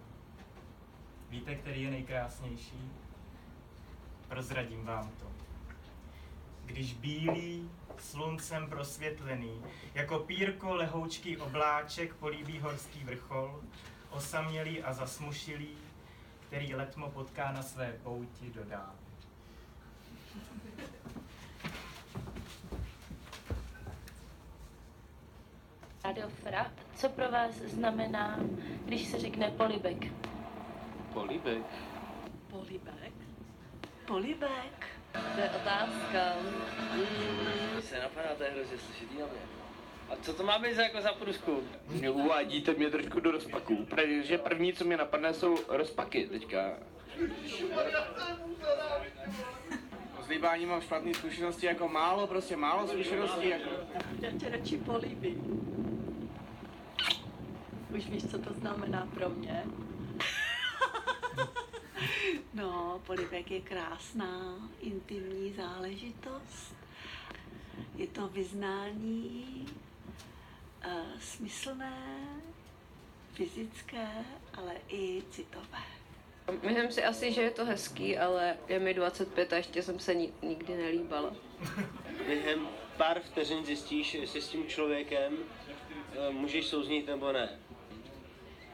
[1.30, 2.92] Víte, který je nejkrásnější?
[4.28, 5.49] Prozradím vám to.
[6.70, 9.62] Když bílý, sluncem prosvětlený,
[9.94, 13.62] jako pírko lehoučký obláček políbí horský vrchol,
[14.10, 15.78] osamělý a zasmušilý,
[16.48, 18.96] který letmo potká na své pouti dodá.
[26.04, 28.40] Radio Fra, co pro vás znamená,
[28.86, 30.06] když se řekne polibek?
[31.14, 31.66] Polibek.
[32.50, 33.14] Polibek?
[34.08, 34.99] Polibek?
[35.12, 36.34] To je otázka.
[36.96, 39.42] Mm, se napadá, to je hrozně složitý na mě.
[40.10, 41.70] A co to má být za jako za průzkum?
[42.12, 46.74] Uvádíte mě trošku do rozpaků, protože první, co mě napadne, jsou rozpaky teďka.
[50.26, 53.70] S líbáním mám špatné zkušenosti, jako málo, prostě málo zkušeností, jako...
[54.22, 55.66] Já tě radši políbím.
[57.98, 59.64] Už víš, co to znamená pro mě?
[62.54, 66.76] No, polibek je krásná, intimní záležitost.
[67.96, 69.66] Je to vyznání
[70.86, 72.28] uh, smyslné,
[73.34, 74.08] fyzické,
[74.54, 75.80] ale i citové.
[76.64, 80.16] Myslím si asi, že je to hezký, ale je mi 25 a ještě jsem se
[80.16, 81.36] ni- nikdy nelíbala.
[82.28, 85.34] Během pár vteřin zjistíš, jestli s tím člověkem
[86.14, 87.60] eh, můžeš souznít nebo ne.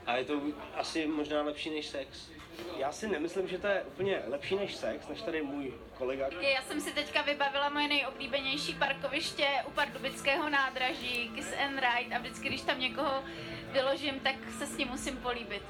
[0.06, 0.42] A je to
[0.76, 2.32] asi možná lepší než sex.
[2.78, 6.28] Já si nemyslím, že to je úplně lepší než sex, než tady můj kolega.
[6.42, 12.20] Já jsem si teďka vybavila moje nejoblíbenější parkoviště u Pardubického nádraží, Kiss and Ride a
[12.20, 13.24] vždycky, když tam někoho
[13.72, 15.62] vyložím, tak se s ním musím políbit.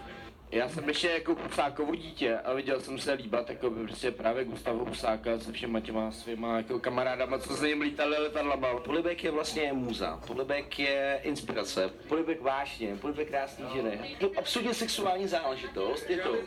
[0.56, 4.86] Já jsem ještě jako Husákovo dítě a viděl jsem se líbat jako prostě právě Gustavo
[4.86, 8.80] Husáka se všema těma svýma jako kamarádama, co se jim lítali letadlama.
[8.80, 14.16] Polibek je vlastně muza, polibek je inspirace, polibek vášně, polibek krásný ženy.
[14.20, 16.43] To absolutně sexuální záležitost, je to, je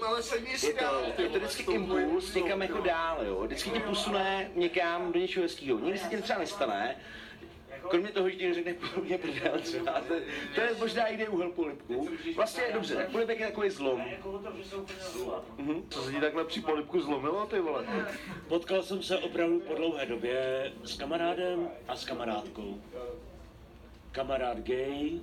[0.75, 3.43] to, je to vždycky impuls někam jako dál, jo.
[3.45, 5.79] Vždycky tě posune někam do něčeho hezkého.
[5.79, 6.97] Nikdy se ti třeba nestane,
[7.89, 10.15] Kromě toho, že ti řekne podobně prdel třeba, to,
[10.55, 12.09] to je možná jiný úhel polipku.
[12.37, 14.05] Vlastně je dobře, tak polipek je takový zlom.
[15.57, 15.83] Mhm.
[15.91, 17.87] Co se ti takhle při polipku zlomilo, ty vole?
[18.49, 22.83] Potkal jsem se opravdu po dlouhé době s kamarádem a s kamarádkou.
[24.13, 25.21] Kamarád gay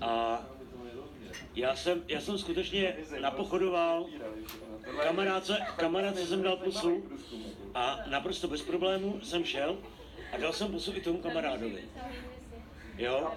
[0.00, 0.42] a
[1.54, 4.06] já jsem, já jsem skutečně napochodoval,
[5.02, 7.04] kamarádce, kamarádce jsem dal pusu
[7.74, 9.78] a naprosto bez problému jsem šel
[10.36, 11.84] a dal jsem pusu i tomu kamarádovi.
[12.98, 13.32] Jo?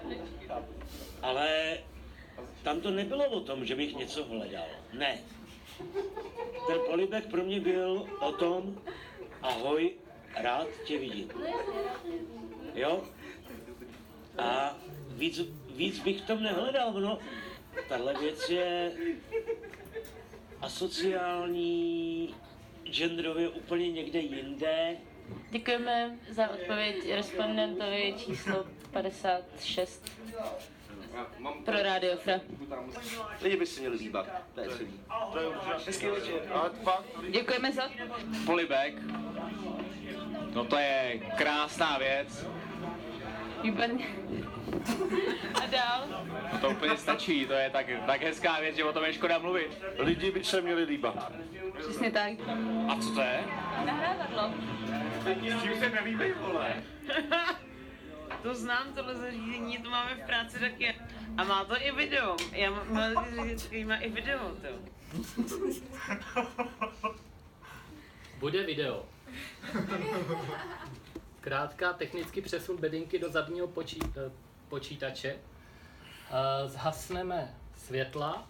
[1.22, 1.78] Ale
[2.62, 4.68] tam to nebylo o tom, že bych něco hledal.
[4.92, 5.18] Ne.
[6.66, 8.82] Ten polibek pro mě byl o tom,
[9.42, 9.92] ahoj,
[10.36, 11.30] rád tě vidím.
[12.74, 13.04] Jo?
[14.38, 14.76] A
[15.08, 17.18] víc, víc bych v tom nehledal, no.
[17.88, 18.92] tahle věc je
[20.60, 22.34] asociální,
[22.84, 24.96] genderově úplně někde jinde.
[25.50, 30.10] Děkujeme za odpověď respondentovi číslo 56
[31.64, 32.40] pro Radio Fra.
[33.42, 35.00] Lidi by si měli líbat, to je celý.
[35.86, 36.34] Hezký večer.
[37.30, 37.82] Děkujeme za...
[38.46, 38.94] Polibek.
[40.54, 42.46] No to je krásná věc.
[43.62, 44.06] Výborně.
[45.54, 46.08] A dál?
[46.52, 49.38] No to úplně stačí, to je tak, tak hezká věc, že o tom je škoda
[49.38, 49.82] mluvit.
[49.98, 51.32] Lidi by se měli líbat.
[51.78, 52.32] Přesně tak.
[52.88, 53.44] A co to je?
[53.86, 54.54] Nahrávadlo.
[55.58, 56.74] S tím se nevíbej, vole.
[58.42, 60.94] To znám, tohle zařízení, to máme v práci taky.
[61.36, 62.36] A má to i video.
[62.52, 64.68] Já mám zařízení, má i video, to.
[68.38, 69.04] Bude video.
[71.40, 74.30] Krátká technický přesun bedinky do zadního počí, eh,
[74.68, 75.36] počítače.
[76.30, 78.48] Eh, Zhasneme světla.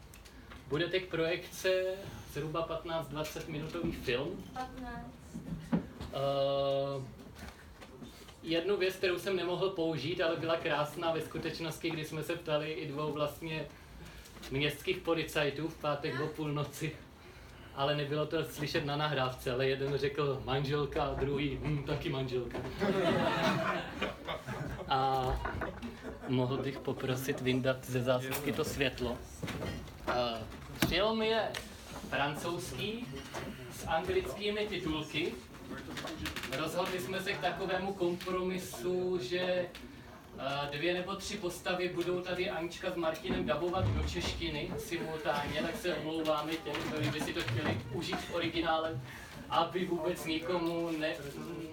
[0.68, 1.84] Bude teď projekce
[2.32, 4.44] zhruba 15-20 minutový film.
[4.54, 5.10] 15.
[6.12, 7.02] Eh,
[8.42, 12.72] jednu věc, kterou jsem nemohl použít, ale byla krásná ve skutečnosti, kdy jsme se ptali
[12.72, 13.66] i dvou vlastně
[14.50, 16.96] městských policajtů v pátek o půlnoci.
[17.74, 22.58] Ale nebylo to slyšet na nahrávce, ale jeden řekl manželka a druhý hm, taky manželka.
[24.88, 25.30] A
[26.28, 29.10] mohl bych poprosit vyndat ze zásuvky to světlo.
[29.10, 30.16] Uh,
[30.88, 31.48] film je
[32.08, 33.06] francouzský
[33.72, 35.32] s anglickými titulky.
[36.58, 39.66] Rozhodli jsme se k takovému kompromisu, že
[40.70, 45.94] dvě nebo tři postavy budou tady Anička s Martinem dabovat do češtiny simultánně, tak se
[45.94, 49.00] omlouváme těm, kteří by si to chtěli užít v originále,
[49.48, 51.14] aby vůbec nikomu ne,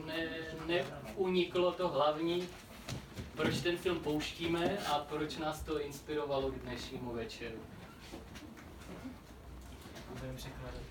[0.06, 0.28] ne,
[0.68, 2.48] neuniklo to hlavní,
[3.36, 7.58] proč ten film pouštíme a proč nás to inspirovalo k dnešnímu večeru.
[10.14, 10.82] Budeme překládat.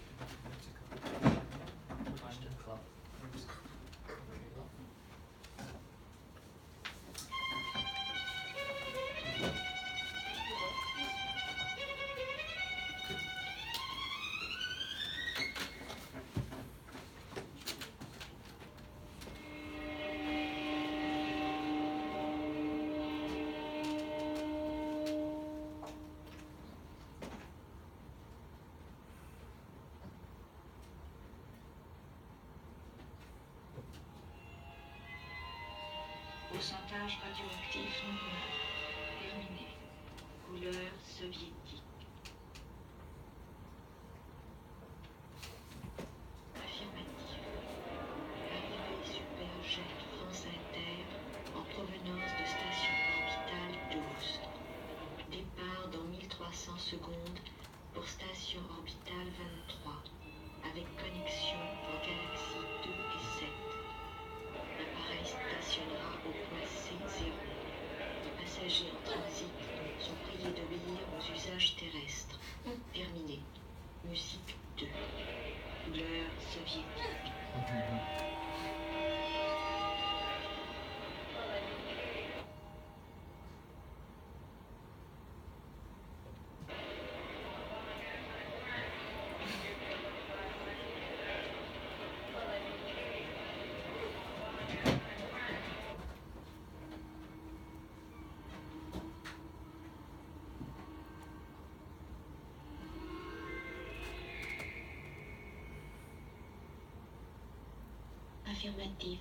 [108.67, 109.21] Affirmatif.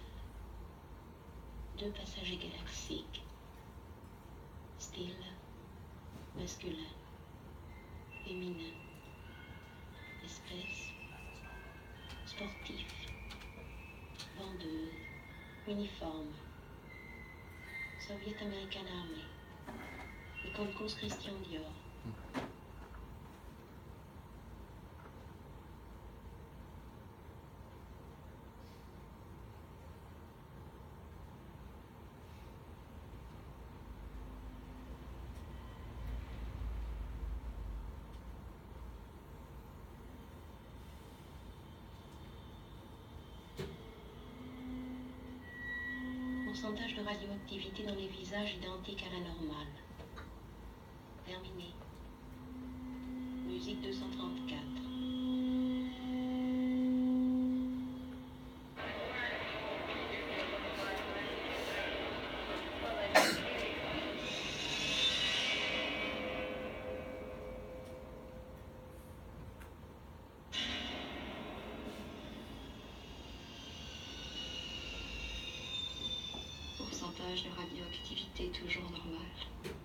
[1.77, 3.21] Deux passagers galaxiques.
[4.79, 5.13] Style.
[6.35, 6.73] Masculin.
[8.25, 8.73] Féminin.
[10.25, 10.89] Espèce.
[12.25, 12.87] Sportif.
[14.39, 14.93] Vendeuse.
[15.67, 16.33] Uniforme.
[17.99, 19.25] Soviet American Army.
[20.43, 21.71] École Cause Christian Dior.
[46.55, 49.74] Pourcentage de radioactivité dans les visages identique à la normale.
[77.17, 79.84] De radioactivité toujours normal.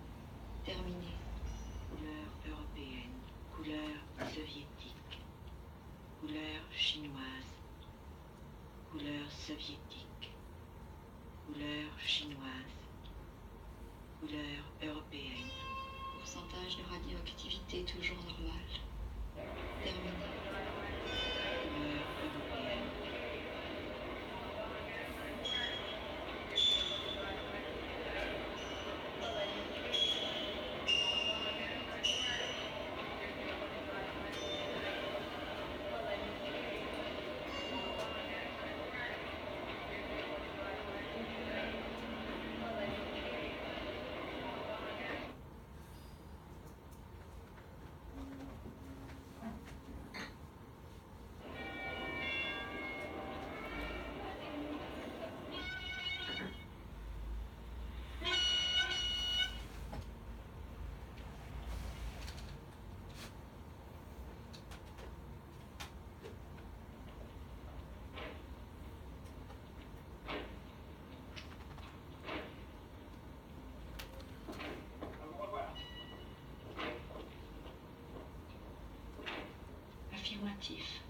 [80.31, 81.01] Affirmatif.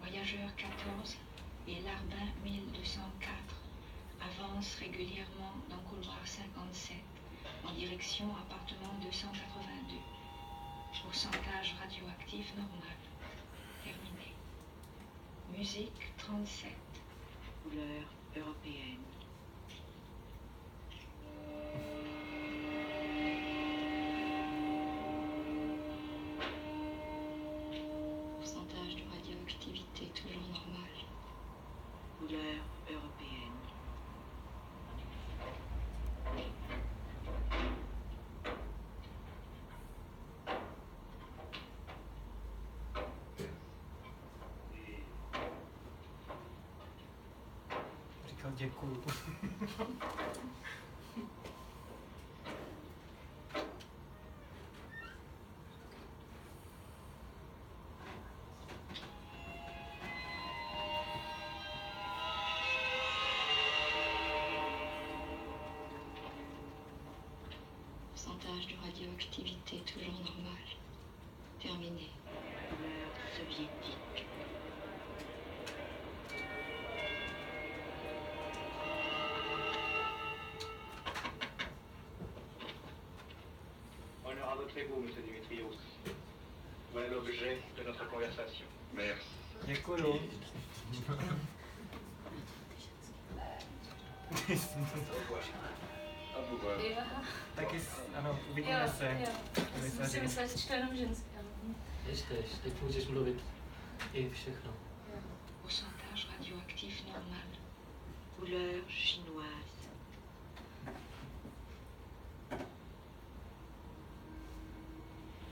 [0.00, 1.16] Voyageur 14
[1.68, 3.30] et Larbin 1204
[4.22, 6.96] avancent régulièrement dans couloir 57
[7.68, 9.96] en direction appartement 282.
[11.02, 12.96] Pourcentage radioactif normal.
[13.84, 14.32] Terminé.
[15.58, 16.72] Musique 37.
[17.62, 18.04] Couleur
[18.36, 19.04] européenne.
[28.44, 30.90] Pourcentage de radioactivité toujours normal.
[32.18, 33.44] Couleur européenne.
[68.12, 70.62] Pourcentage de radioactivité toujours normal.
[71.60, 72.10] Terminé.
[73.36, 74.03] Soviétique.
[84.76, 85.76] Ego, monsieur Dimitrios.
[86.92, 88.66] Voilà l'objet de notre conversation.
[88.94, 89.26] Merci.
[89.66, 90.20] Děkuju.
[97.54, 97.80] Taky,
[98.14, 99.04] ano, uvidíme Jo, se.
[99.04, 99.28] jo.
[99.84, 101.30] Já jsem si myslela, že čtu jenom ženské.
[101.38, 103.44] ale- Čteš, teď můžeš mluvit
[104.12, 104.72] i všechno.
[105.62, 107.46] Pourcentage radioactif normal.
[108.38, 109.88] Couleur chinoise.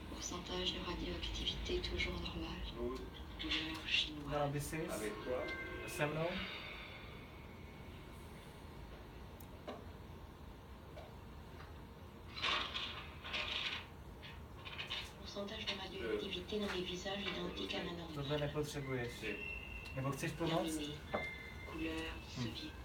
[0.09, 2.55] Pourcentage de radioactivité toujours normal.
[3.39, 4.31] Couleur chinoise.
[4.31, 4.77] Dala by si
[6.03, 6.27] se mnou?
[15.19, 18.15] Pourcentage de radioactivité dans les visages identique à la normale.
[18.15, 19.11] Tohle nepotřebuješ.
[19.95, 20.75] Nebo chceš pomoct?
[20.75, 20.93] Terminé.
[21.71, 22.82] Couleur soviétique.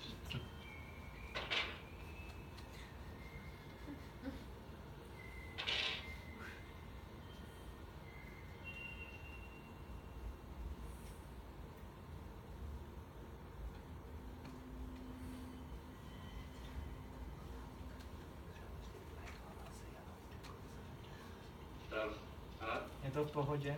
[23.38, 23.76] Je to v pohodě?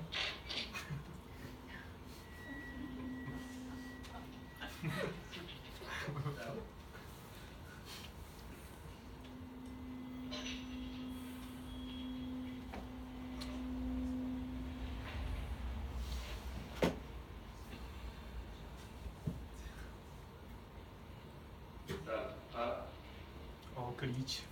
[23.75, 24.43] O, klíč.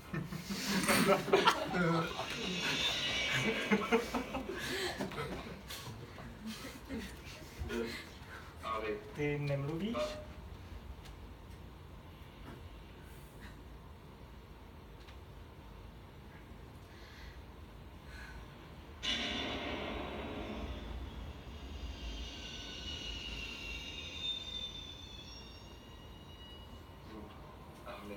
[9.18, 9.96] Ty nemluvíš?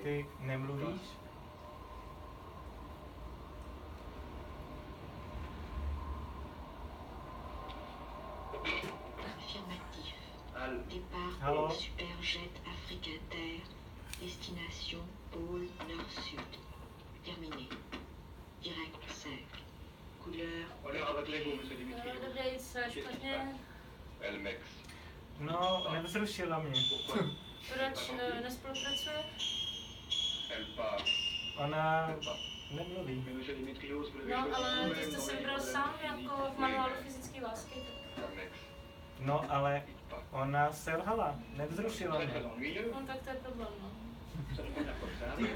[0.04, 1.21] Ty nemluvíš?
[14.22, 15.02] Destination
[15.32, 16.40] pôle nord-sud.
[17.26, 17.68] Terminé.
[18.62, 19.32] Direct 5.
[20.24, 20.66] Couleur.
[20.84, 22.12] Honneur à votre ego, monsieur Dimitri.
[23.02, 23.56] Špatně?
[24.22, 24.60] Elmex.
[25.40, 26.82] No, nevzrušila mě.
[27.74, 29.26] Proč eh, nespolupracuje?
[30.50, 31.06] Elle part.
[31.58, 32.08] Ona
[32.72, 33.26] nemluví.
[34.30, 37.80] No, ale ty jste les vybral sám jako v manuálu fyzické lásky.
[39.20, 39.84] No, ale
[40.32, 42.44] ona selhala, nevzrušila mě.
[42.94, 44.11] No tak to je problém, no.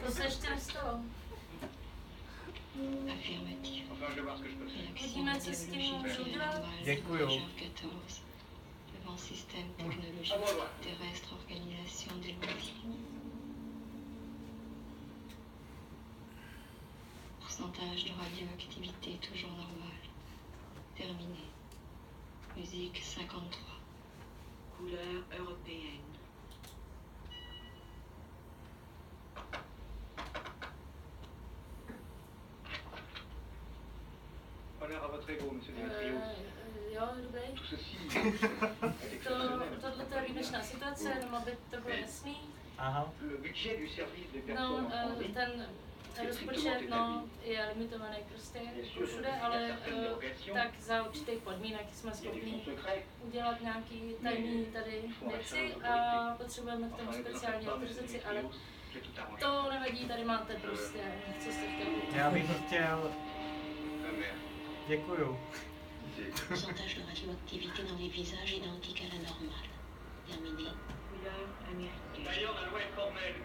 [0.06, 1.00] To se ještě nestalo.
[3.14, 3.84] Affirmatif.
[3.92, 4.86] Enfin, je vais voir ce que je peux faire.
[6.86, 7.28] Děkuju.
[7.56, 8.22] 14.
[8.94, 10.34] Devant système technologique
[10.82, 12.74] terrestre organisation des loisirs.
[17.40, 20.00] Pourcentage de radioactivité toujours normal.
[20.96, 21.46] Terminé.
[22.58, 23.80] Musique 53.
[24.78, 26.15] Couleur européenne.
[35.26, 35.76] Votre ego, monsieur.
[36.92, 37.42] Eh, jo, dobrý.
[37.70, 37.98] Ceci
[39.28, 39.34] To,
[39.82, 42.38] tohle to je výjimečná situace, jenom aby to bylo jasný.
[42.78, 43.14] Aha.
[43.22, 45.68] Le budget du service des No, personnes en eh, vie ten
[46.28, 48.60] rozpočet no, je limitovaný prostě
[49.06, 52.64] všude, ale eh, tak za určitých podmínek jsme schopni
[53.22, 58.44] udělat nějaký tajný tady věci a potřebujeme k tomu speciální autorizaci, ale
[59.40, 61.00] to nevadí, tady máte prostě,
[61.40, 61.96] co jste chtěli.
[62.14, 63.12] Já bych chtěl...
[64.88, 65.38] Děkuju.
[66.48, 69.70] Pourcentage de radioactivité dans les visages identique à la normale.
[70.28, 70.70] Terminé.
[72.24, 73.36] D'ailleurs, la loi est formelle,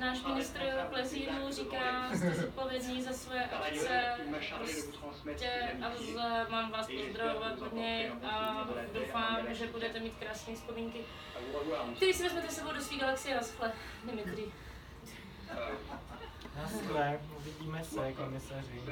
[0.00, 0.60] Náš ministr
[0.90, 4.02] plezíru říká, jste zodpovědní za svoje akce,
[5.22, 5.50] prostě
[5.86, 10.98] a z- mám vás pozdravovat od něj a doufám, že budete mít krásné vzpomínky.
[11.98, 13.72] Ty si vezmete sebou do své galaxie, naschle,
[14.04, 14.44] Dimitri.
[16.56, 18.82] Naschle, uvidíme se, komisaři.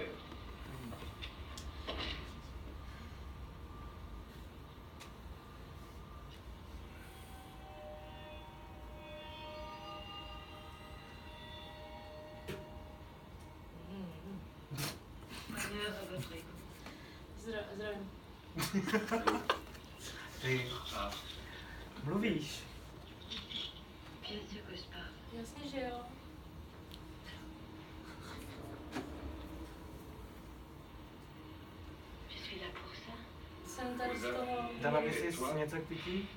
[34.32, 34.68] Toho...
[34.80, 36.28] Dala by si něco k pití?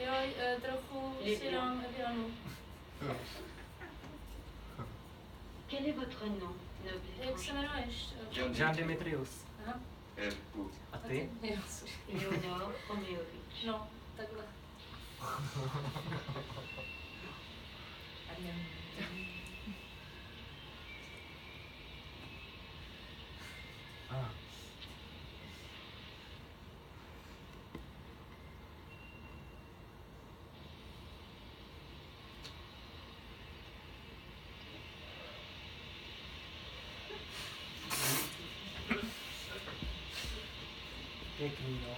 [0.00, 2.30] Jo, eh, trochu si dám Evianu.
[5.68, 8.14] Quel est votre nom, noble Jak se jmenuješ?
[8.52, 9.44] Jean Dimitrius.
[9.66, 9.80] Aha.
[10.92, 11.30] A ty?
[12.12, 13.64] Leonor Romeovic.
[13.66, 14.44] No, takhle.
[41.48, 41.94] Pěkný, no.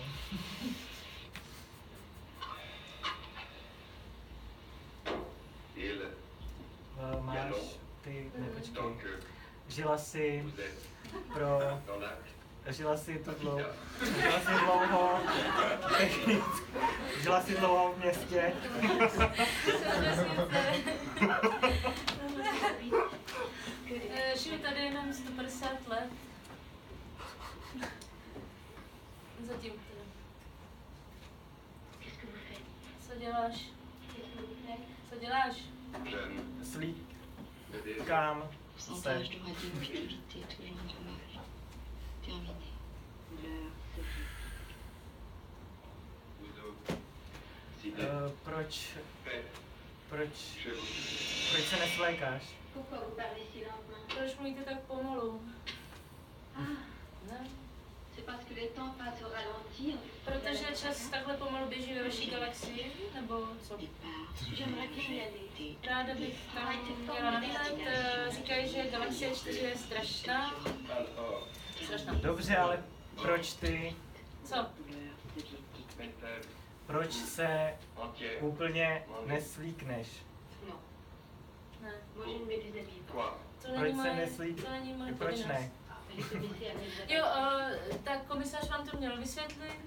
[6.98, 7.54] Eh, Máš,
[8.04, 9.12] ty, ne, počkej.
[9.68, 10.54] Žila si
[11.34, 11.58] pro...
[11.58, 12.30] l'acte.
[12.68, 13.58] Žila si tu dlouho,
[14.22, 15.20] žila si dlouho,
[17.22, 18.52] žila si dlouho v městě.
[24.12, 26.10] Eh, Žiju tady jenom 150 let.
[29.50, 30.04] Zatím teda.
[32.00, 32.62] Qu'est-ce que vous faites
[33.08, 33.64] Co děláš?
[35.10, 35.64] Co děláš?
[36.62, 38.42] Slíkám
[38.78, 38.88] se.
[38.88, 41.44] Pourcentage de radioactivité toujours normal.
[42.24, 42.54] Terminé.
[43.28, 43.62] Couleur
[47.76, 47.92] sophie.
[47.98, 48.30] Eh,
[48.70, 48.94] proč,
[50.08, 50.28] proč,
[51.52, 52.42] proč se nesvlékáš?
[52.76, 54.14] Lentement?
[54.16, 55.42] Proč mluvíte tak pomalu?
[57.30, 57.46] Ne?
[58.14, 59.94] C'est parce que le temps passe au ralenti.
[60.24, 63.78] Protože čas takhle pomalu běží ve vaší galaxii, nebo co?
[65.88, 66.74] Ráda bych tam
[67.12, 67.78] měla na výlet.
[67.86, 70.54] eh, Říkají, že galaxie 4 je strašná.
[71.84, 72.14] Strašná.
[72.14, 72.84] Dobře, ale
[73.22, 73.96] proč ty,
[74.44, 74.66] Co?
[76.90, 77.74] Proč se
[78.40, 80.08] úplně neslíkneš?
[81.82, 81.92] Ne.
[82.16, 83.34] Moi, je ne me déshabille pas.
[83.62, 84.64] To není Proč se moje, neslík...
[84.64, 85.70] to není moje Proč ne?
[87.08, 89.80] Jo, uh, tak komisař vám to měl vysvětlit.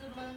[0.00, 0.34] Tohle.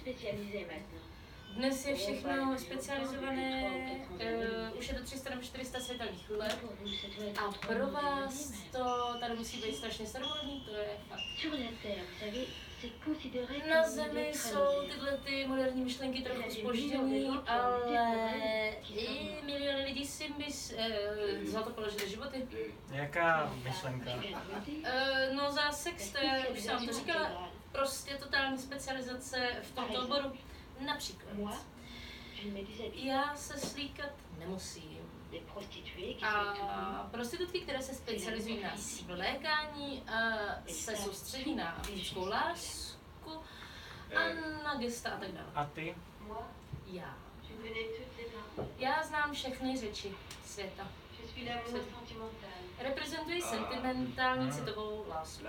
[0.00, 1.11] Spécialisé maintenant.
[1.52, 3.70] Dnes je všechno specializované,
[4.10, 6.58] uh, už je to 300 nebo 400 světelných let.
[7.38, 11.20] A pro vás to tady musí být strašně staromodní, to je fakt.
[13.70, 20.72] Na Zemi jsou tyhle ty moderní myšlenky trochu spoždění, ale i miliony lidí si mys,
[20.72, 22.46] uh, za to položili životy.
[22.92, 24.10] Jaká myšlenka?
[24.14, 24.82] Uh,
[25.32, 30.32] no za sex, to je, už jsem to říkala, prostě totální specializace v tomto oboru.
[30.80, 31.32] Například.
[32.92, 34.98] Já se slíkat nemusím.
[36.22, 40.02] A prostitutky, které se specializují na svlékání,
[40.68, 43.32] se soustředí na fyzickou lásku
[44.16, 45.46] a na gesta a tak dále.
[45.54, 45.94] A ty?
[46.86, 47.16] Já.
[48.78, 50.14] Já znám všechny řeči
[50.46, 50.88] světa.
[52.78, 55.44] Reprezentuji sentimentální citovou lásku.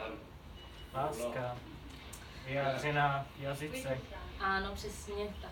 [0.93, 1.57] Láska.
[2.45, 3.99] Vyjádřená v jazyce.
[4.39, 5.51] Ano, přesně tak.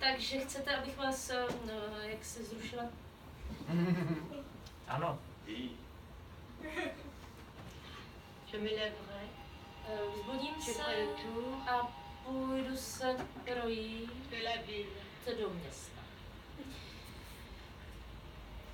[0.00, 2.84] Takže chcete, abych vás, eh, no, jak se zrušila?
[4.88, 5.18] Ano.
[8.52, 9.28] Je me lèverai.
[9.88, 10.82] Eh, Vzbudím Je se
[11.70, 11.88] a
[12.24, 14.90] půjdu se projít de la ville.
[15.40, 16.00] do města.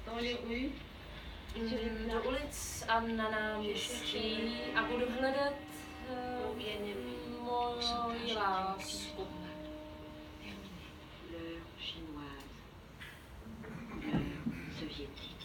[0.07, 0.73] Dans les rues,
[1.57, 5.55] Mm, Do ulic a na náměstí a budu hledat
[6.11, 6.47] eh,
[7.43, 9.27] moji lásku.
[11.31, 12.55] l'heure chinoise,
[14.03, 14.35] l'heure
[14.79, 15.45] soviétique.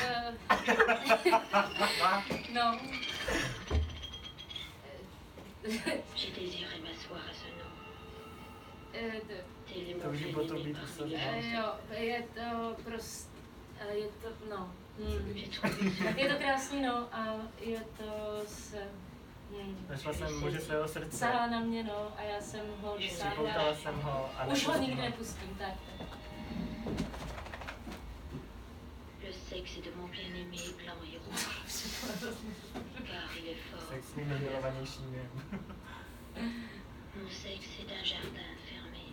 [0.00, 0.34] Eh,
[2.52, 2.78] no.
[6.16, 7.70] J'ai désiré m'asseoir à ce nom.
[10.02, 10.76] To už potom být
[11.54, 13.30] jo, je to prostě,
[13.92, 14.70] je to, no.
[14.98, 15.36] Hmm.
[16.16, 17.26] Je to krásný, no, a
[17.60, 18.74] je to s...
[19.50, 19.86] Hmm.
[19.90, 21.16] Našla jsem muže svého srdce.
[21.16, 23.74] Sahá na mě, no, a já jsem ho Připoutala dosáhla.
[23.74, 25.74] jsem ho a Už ho nikdy nepustím, tak.
[25.98, 26.08] tak.
[29.60, 31.46] Le sexe de mon bien-aimé blanc et rouge.
[33.06, 33.92] Car il est fort.
[37.14, 39.04] Mon sexe est un jardin fermé.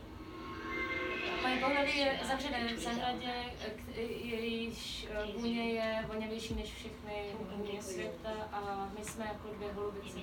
[1.44, 3.34] Moje pohledy je zavřené v zahradě,
[4.24, 10.20] jejíž eh, vůně je voněvější než všechny vůně světa a my jsme jako dvě holubice.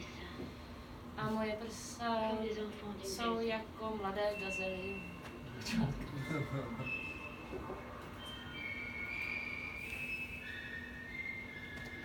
[1.17, 2.33] A moje prsa
[3.05, 5.03] jsou jako mladé gazely.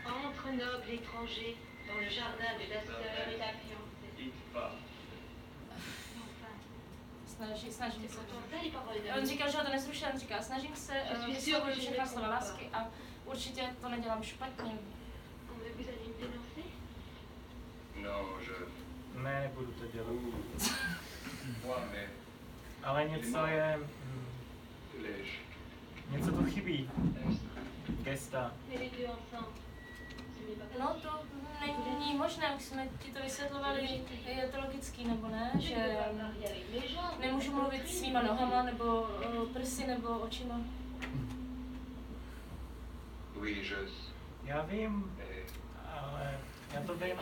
[0.10, 1.56] Entre nobles étrangers
[1.88, 4.34] dans le jardin de la sœur et la fiancée.
[7.28, 8.18] Snaží, snažím se.
[9.20, 12.28] On říkal, že ho to nezruší, on říká, snažím se, Je eh, je všechna slova
[12.28, 12.88] lásky a
[13.26, 14.78] určitě to nedělám špatně.
[17.96, 18.54] Non, je.
[19.24, 20.08] Ne, nebudu to dělat.
[22.84, 23.80] Ale něco je...
[25.02, 25.28] Les.
[26.10, 26.90] Něco tu chybí.
[28.04, 28.52] Gesta.
[30.80, 31.10] No to
[31.90, 35.98] není možné, už jsme ti to vysvětlovali, je to logický nebo ne, že
[37.20, 40.62] nemůžu mluvit svýma nohama nebo eh, prsy nebo očima.
[44.44, 45.18] Já vím,
[46.00, 46.40] ale
[46.74, 47.16] já to vím.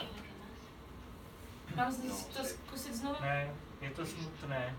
[1.75, 1.95] Mám
[2.34, 3.15] to zkusit znovu?
[3.21, 4.75] Ne, je to smutné.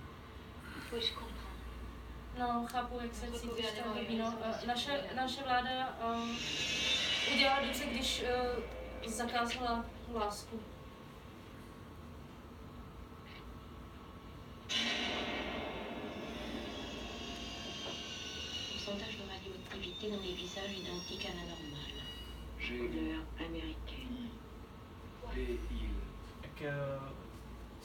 [0.91, 1.28] Comprends.
[2.39, 4.35] No, chápu, jak se cítíš, to je blbý, no.
[4.45, 5.71] Eh, Naše, naše vláda
[6.15, 6.39] um,
[7.35, 8.23] udělala dobře, když
[9.07, 9.85] uh, zakázala
[10.15, 10.61] lásku.
[18.73, 22.03] Pourcentage de radioactivité dans les visages identiques à la normale.
[22.59, 22.79] J'ai.
[22.79, 24.29] Couleur américaine.
[25.35, 25.91] Des îles.
[26.43, 26.73] Jak,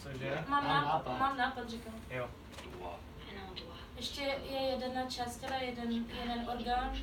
[0.04, 0.44] cože?
[0.48, 1.94] Mám nápad, mám nápad, říkám.
[2.10, 2.30] Jo.
[2.72, 3.00] Droit.
[3.96, 6.98] Ještě je jedna část těla, jeden, jeden orgán,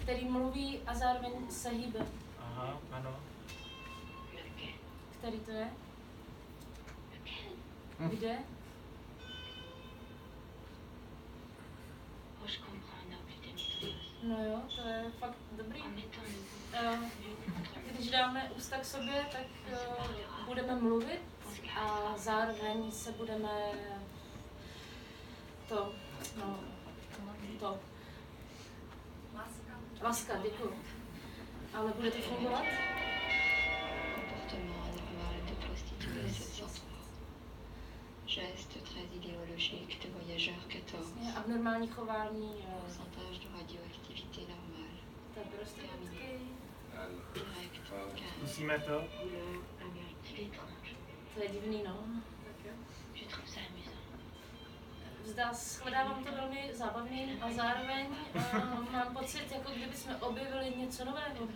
[0.00, 2.06] který mluví a zároveň se hýbe.
[2.38, 2.80] Aha.
[2.92, 3.16] Ano.
[5.18, 5.70] Který to je?
[7.98, 8.38] Kde?
[14.22, 15.82] No jo, to je fakt dobrý.
[17.92, 19.76] Když dáme ústa k sobě, tak eh,
[20.46, 21.20] budeme mluvit
[21.76, 23.48] a zároveň se budeme
[25.70, 25.92] to,
[26.36, 26.58] no,
[27.60, 27.78] to,
[30.02, 30.74] laska, děkuji.
[31.74, 32.64] Ale bude to fungovat?
[34.14, 36.90] Comportement anormal de prostituée 703.
[38.26, 41.14] Geste très idéologique de voyageur 14.
[41.22, 44.94] Je abnormální chování Pourcentage de radioactivité normale.
[45.34, 45.80] to je prostě
[47.34, 48.22] Direct 15.
[48.38, 49.04] Zkusíme to?
[50.34, 50.94] Étrange.
[51.34, 51.96] to je divný, no.
[55.52, 61.48] Shledávám to velmi zábavný a zároveň uh, mám pocit, jako kdyby jsme objevili něco nového.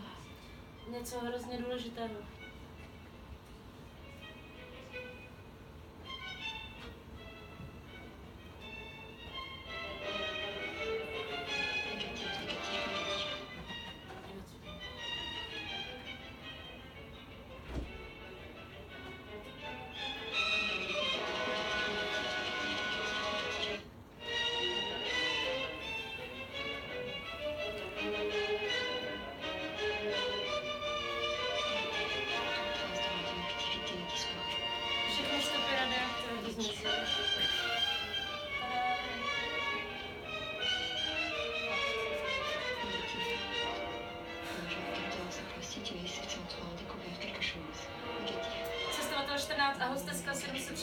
[0.89, 2.15] Něco hrozně důležitého.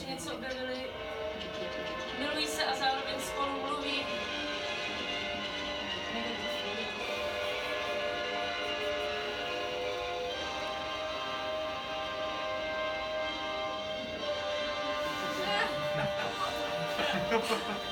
[0.02, 0.86] 703 něco objevili.
[2.20, 4.06] Milují se a zároveň spolu mluví.
[6.14, 7.02] Negativ, negativ.
[17.32, 17.91] Jako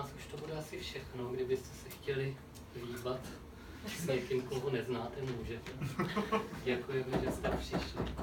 [0.00, 2.36] nás už to bude asi všechno, kdybyste se chtěli
[2.86, 3.20] líbat
[3.96, 5.70] s někým, koho neznáte, můžete.
[6.64, 8.14] Děkujeme, že jste přišli.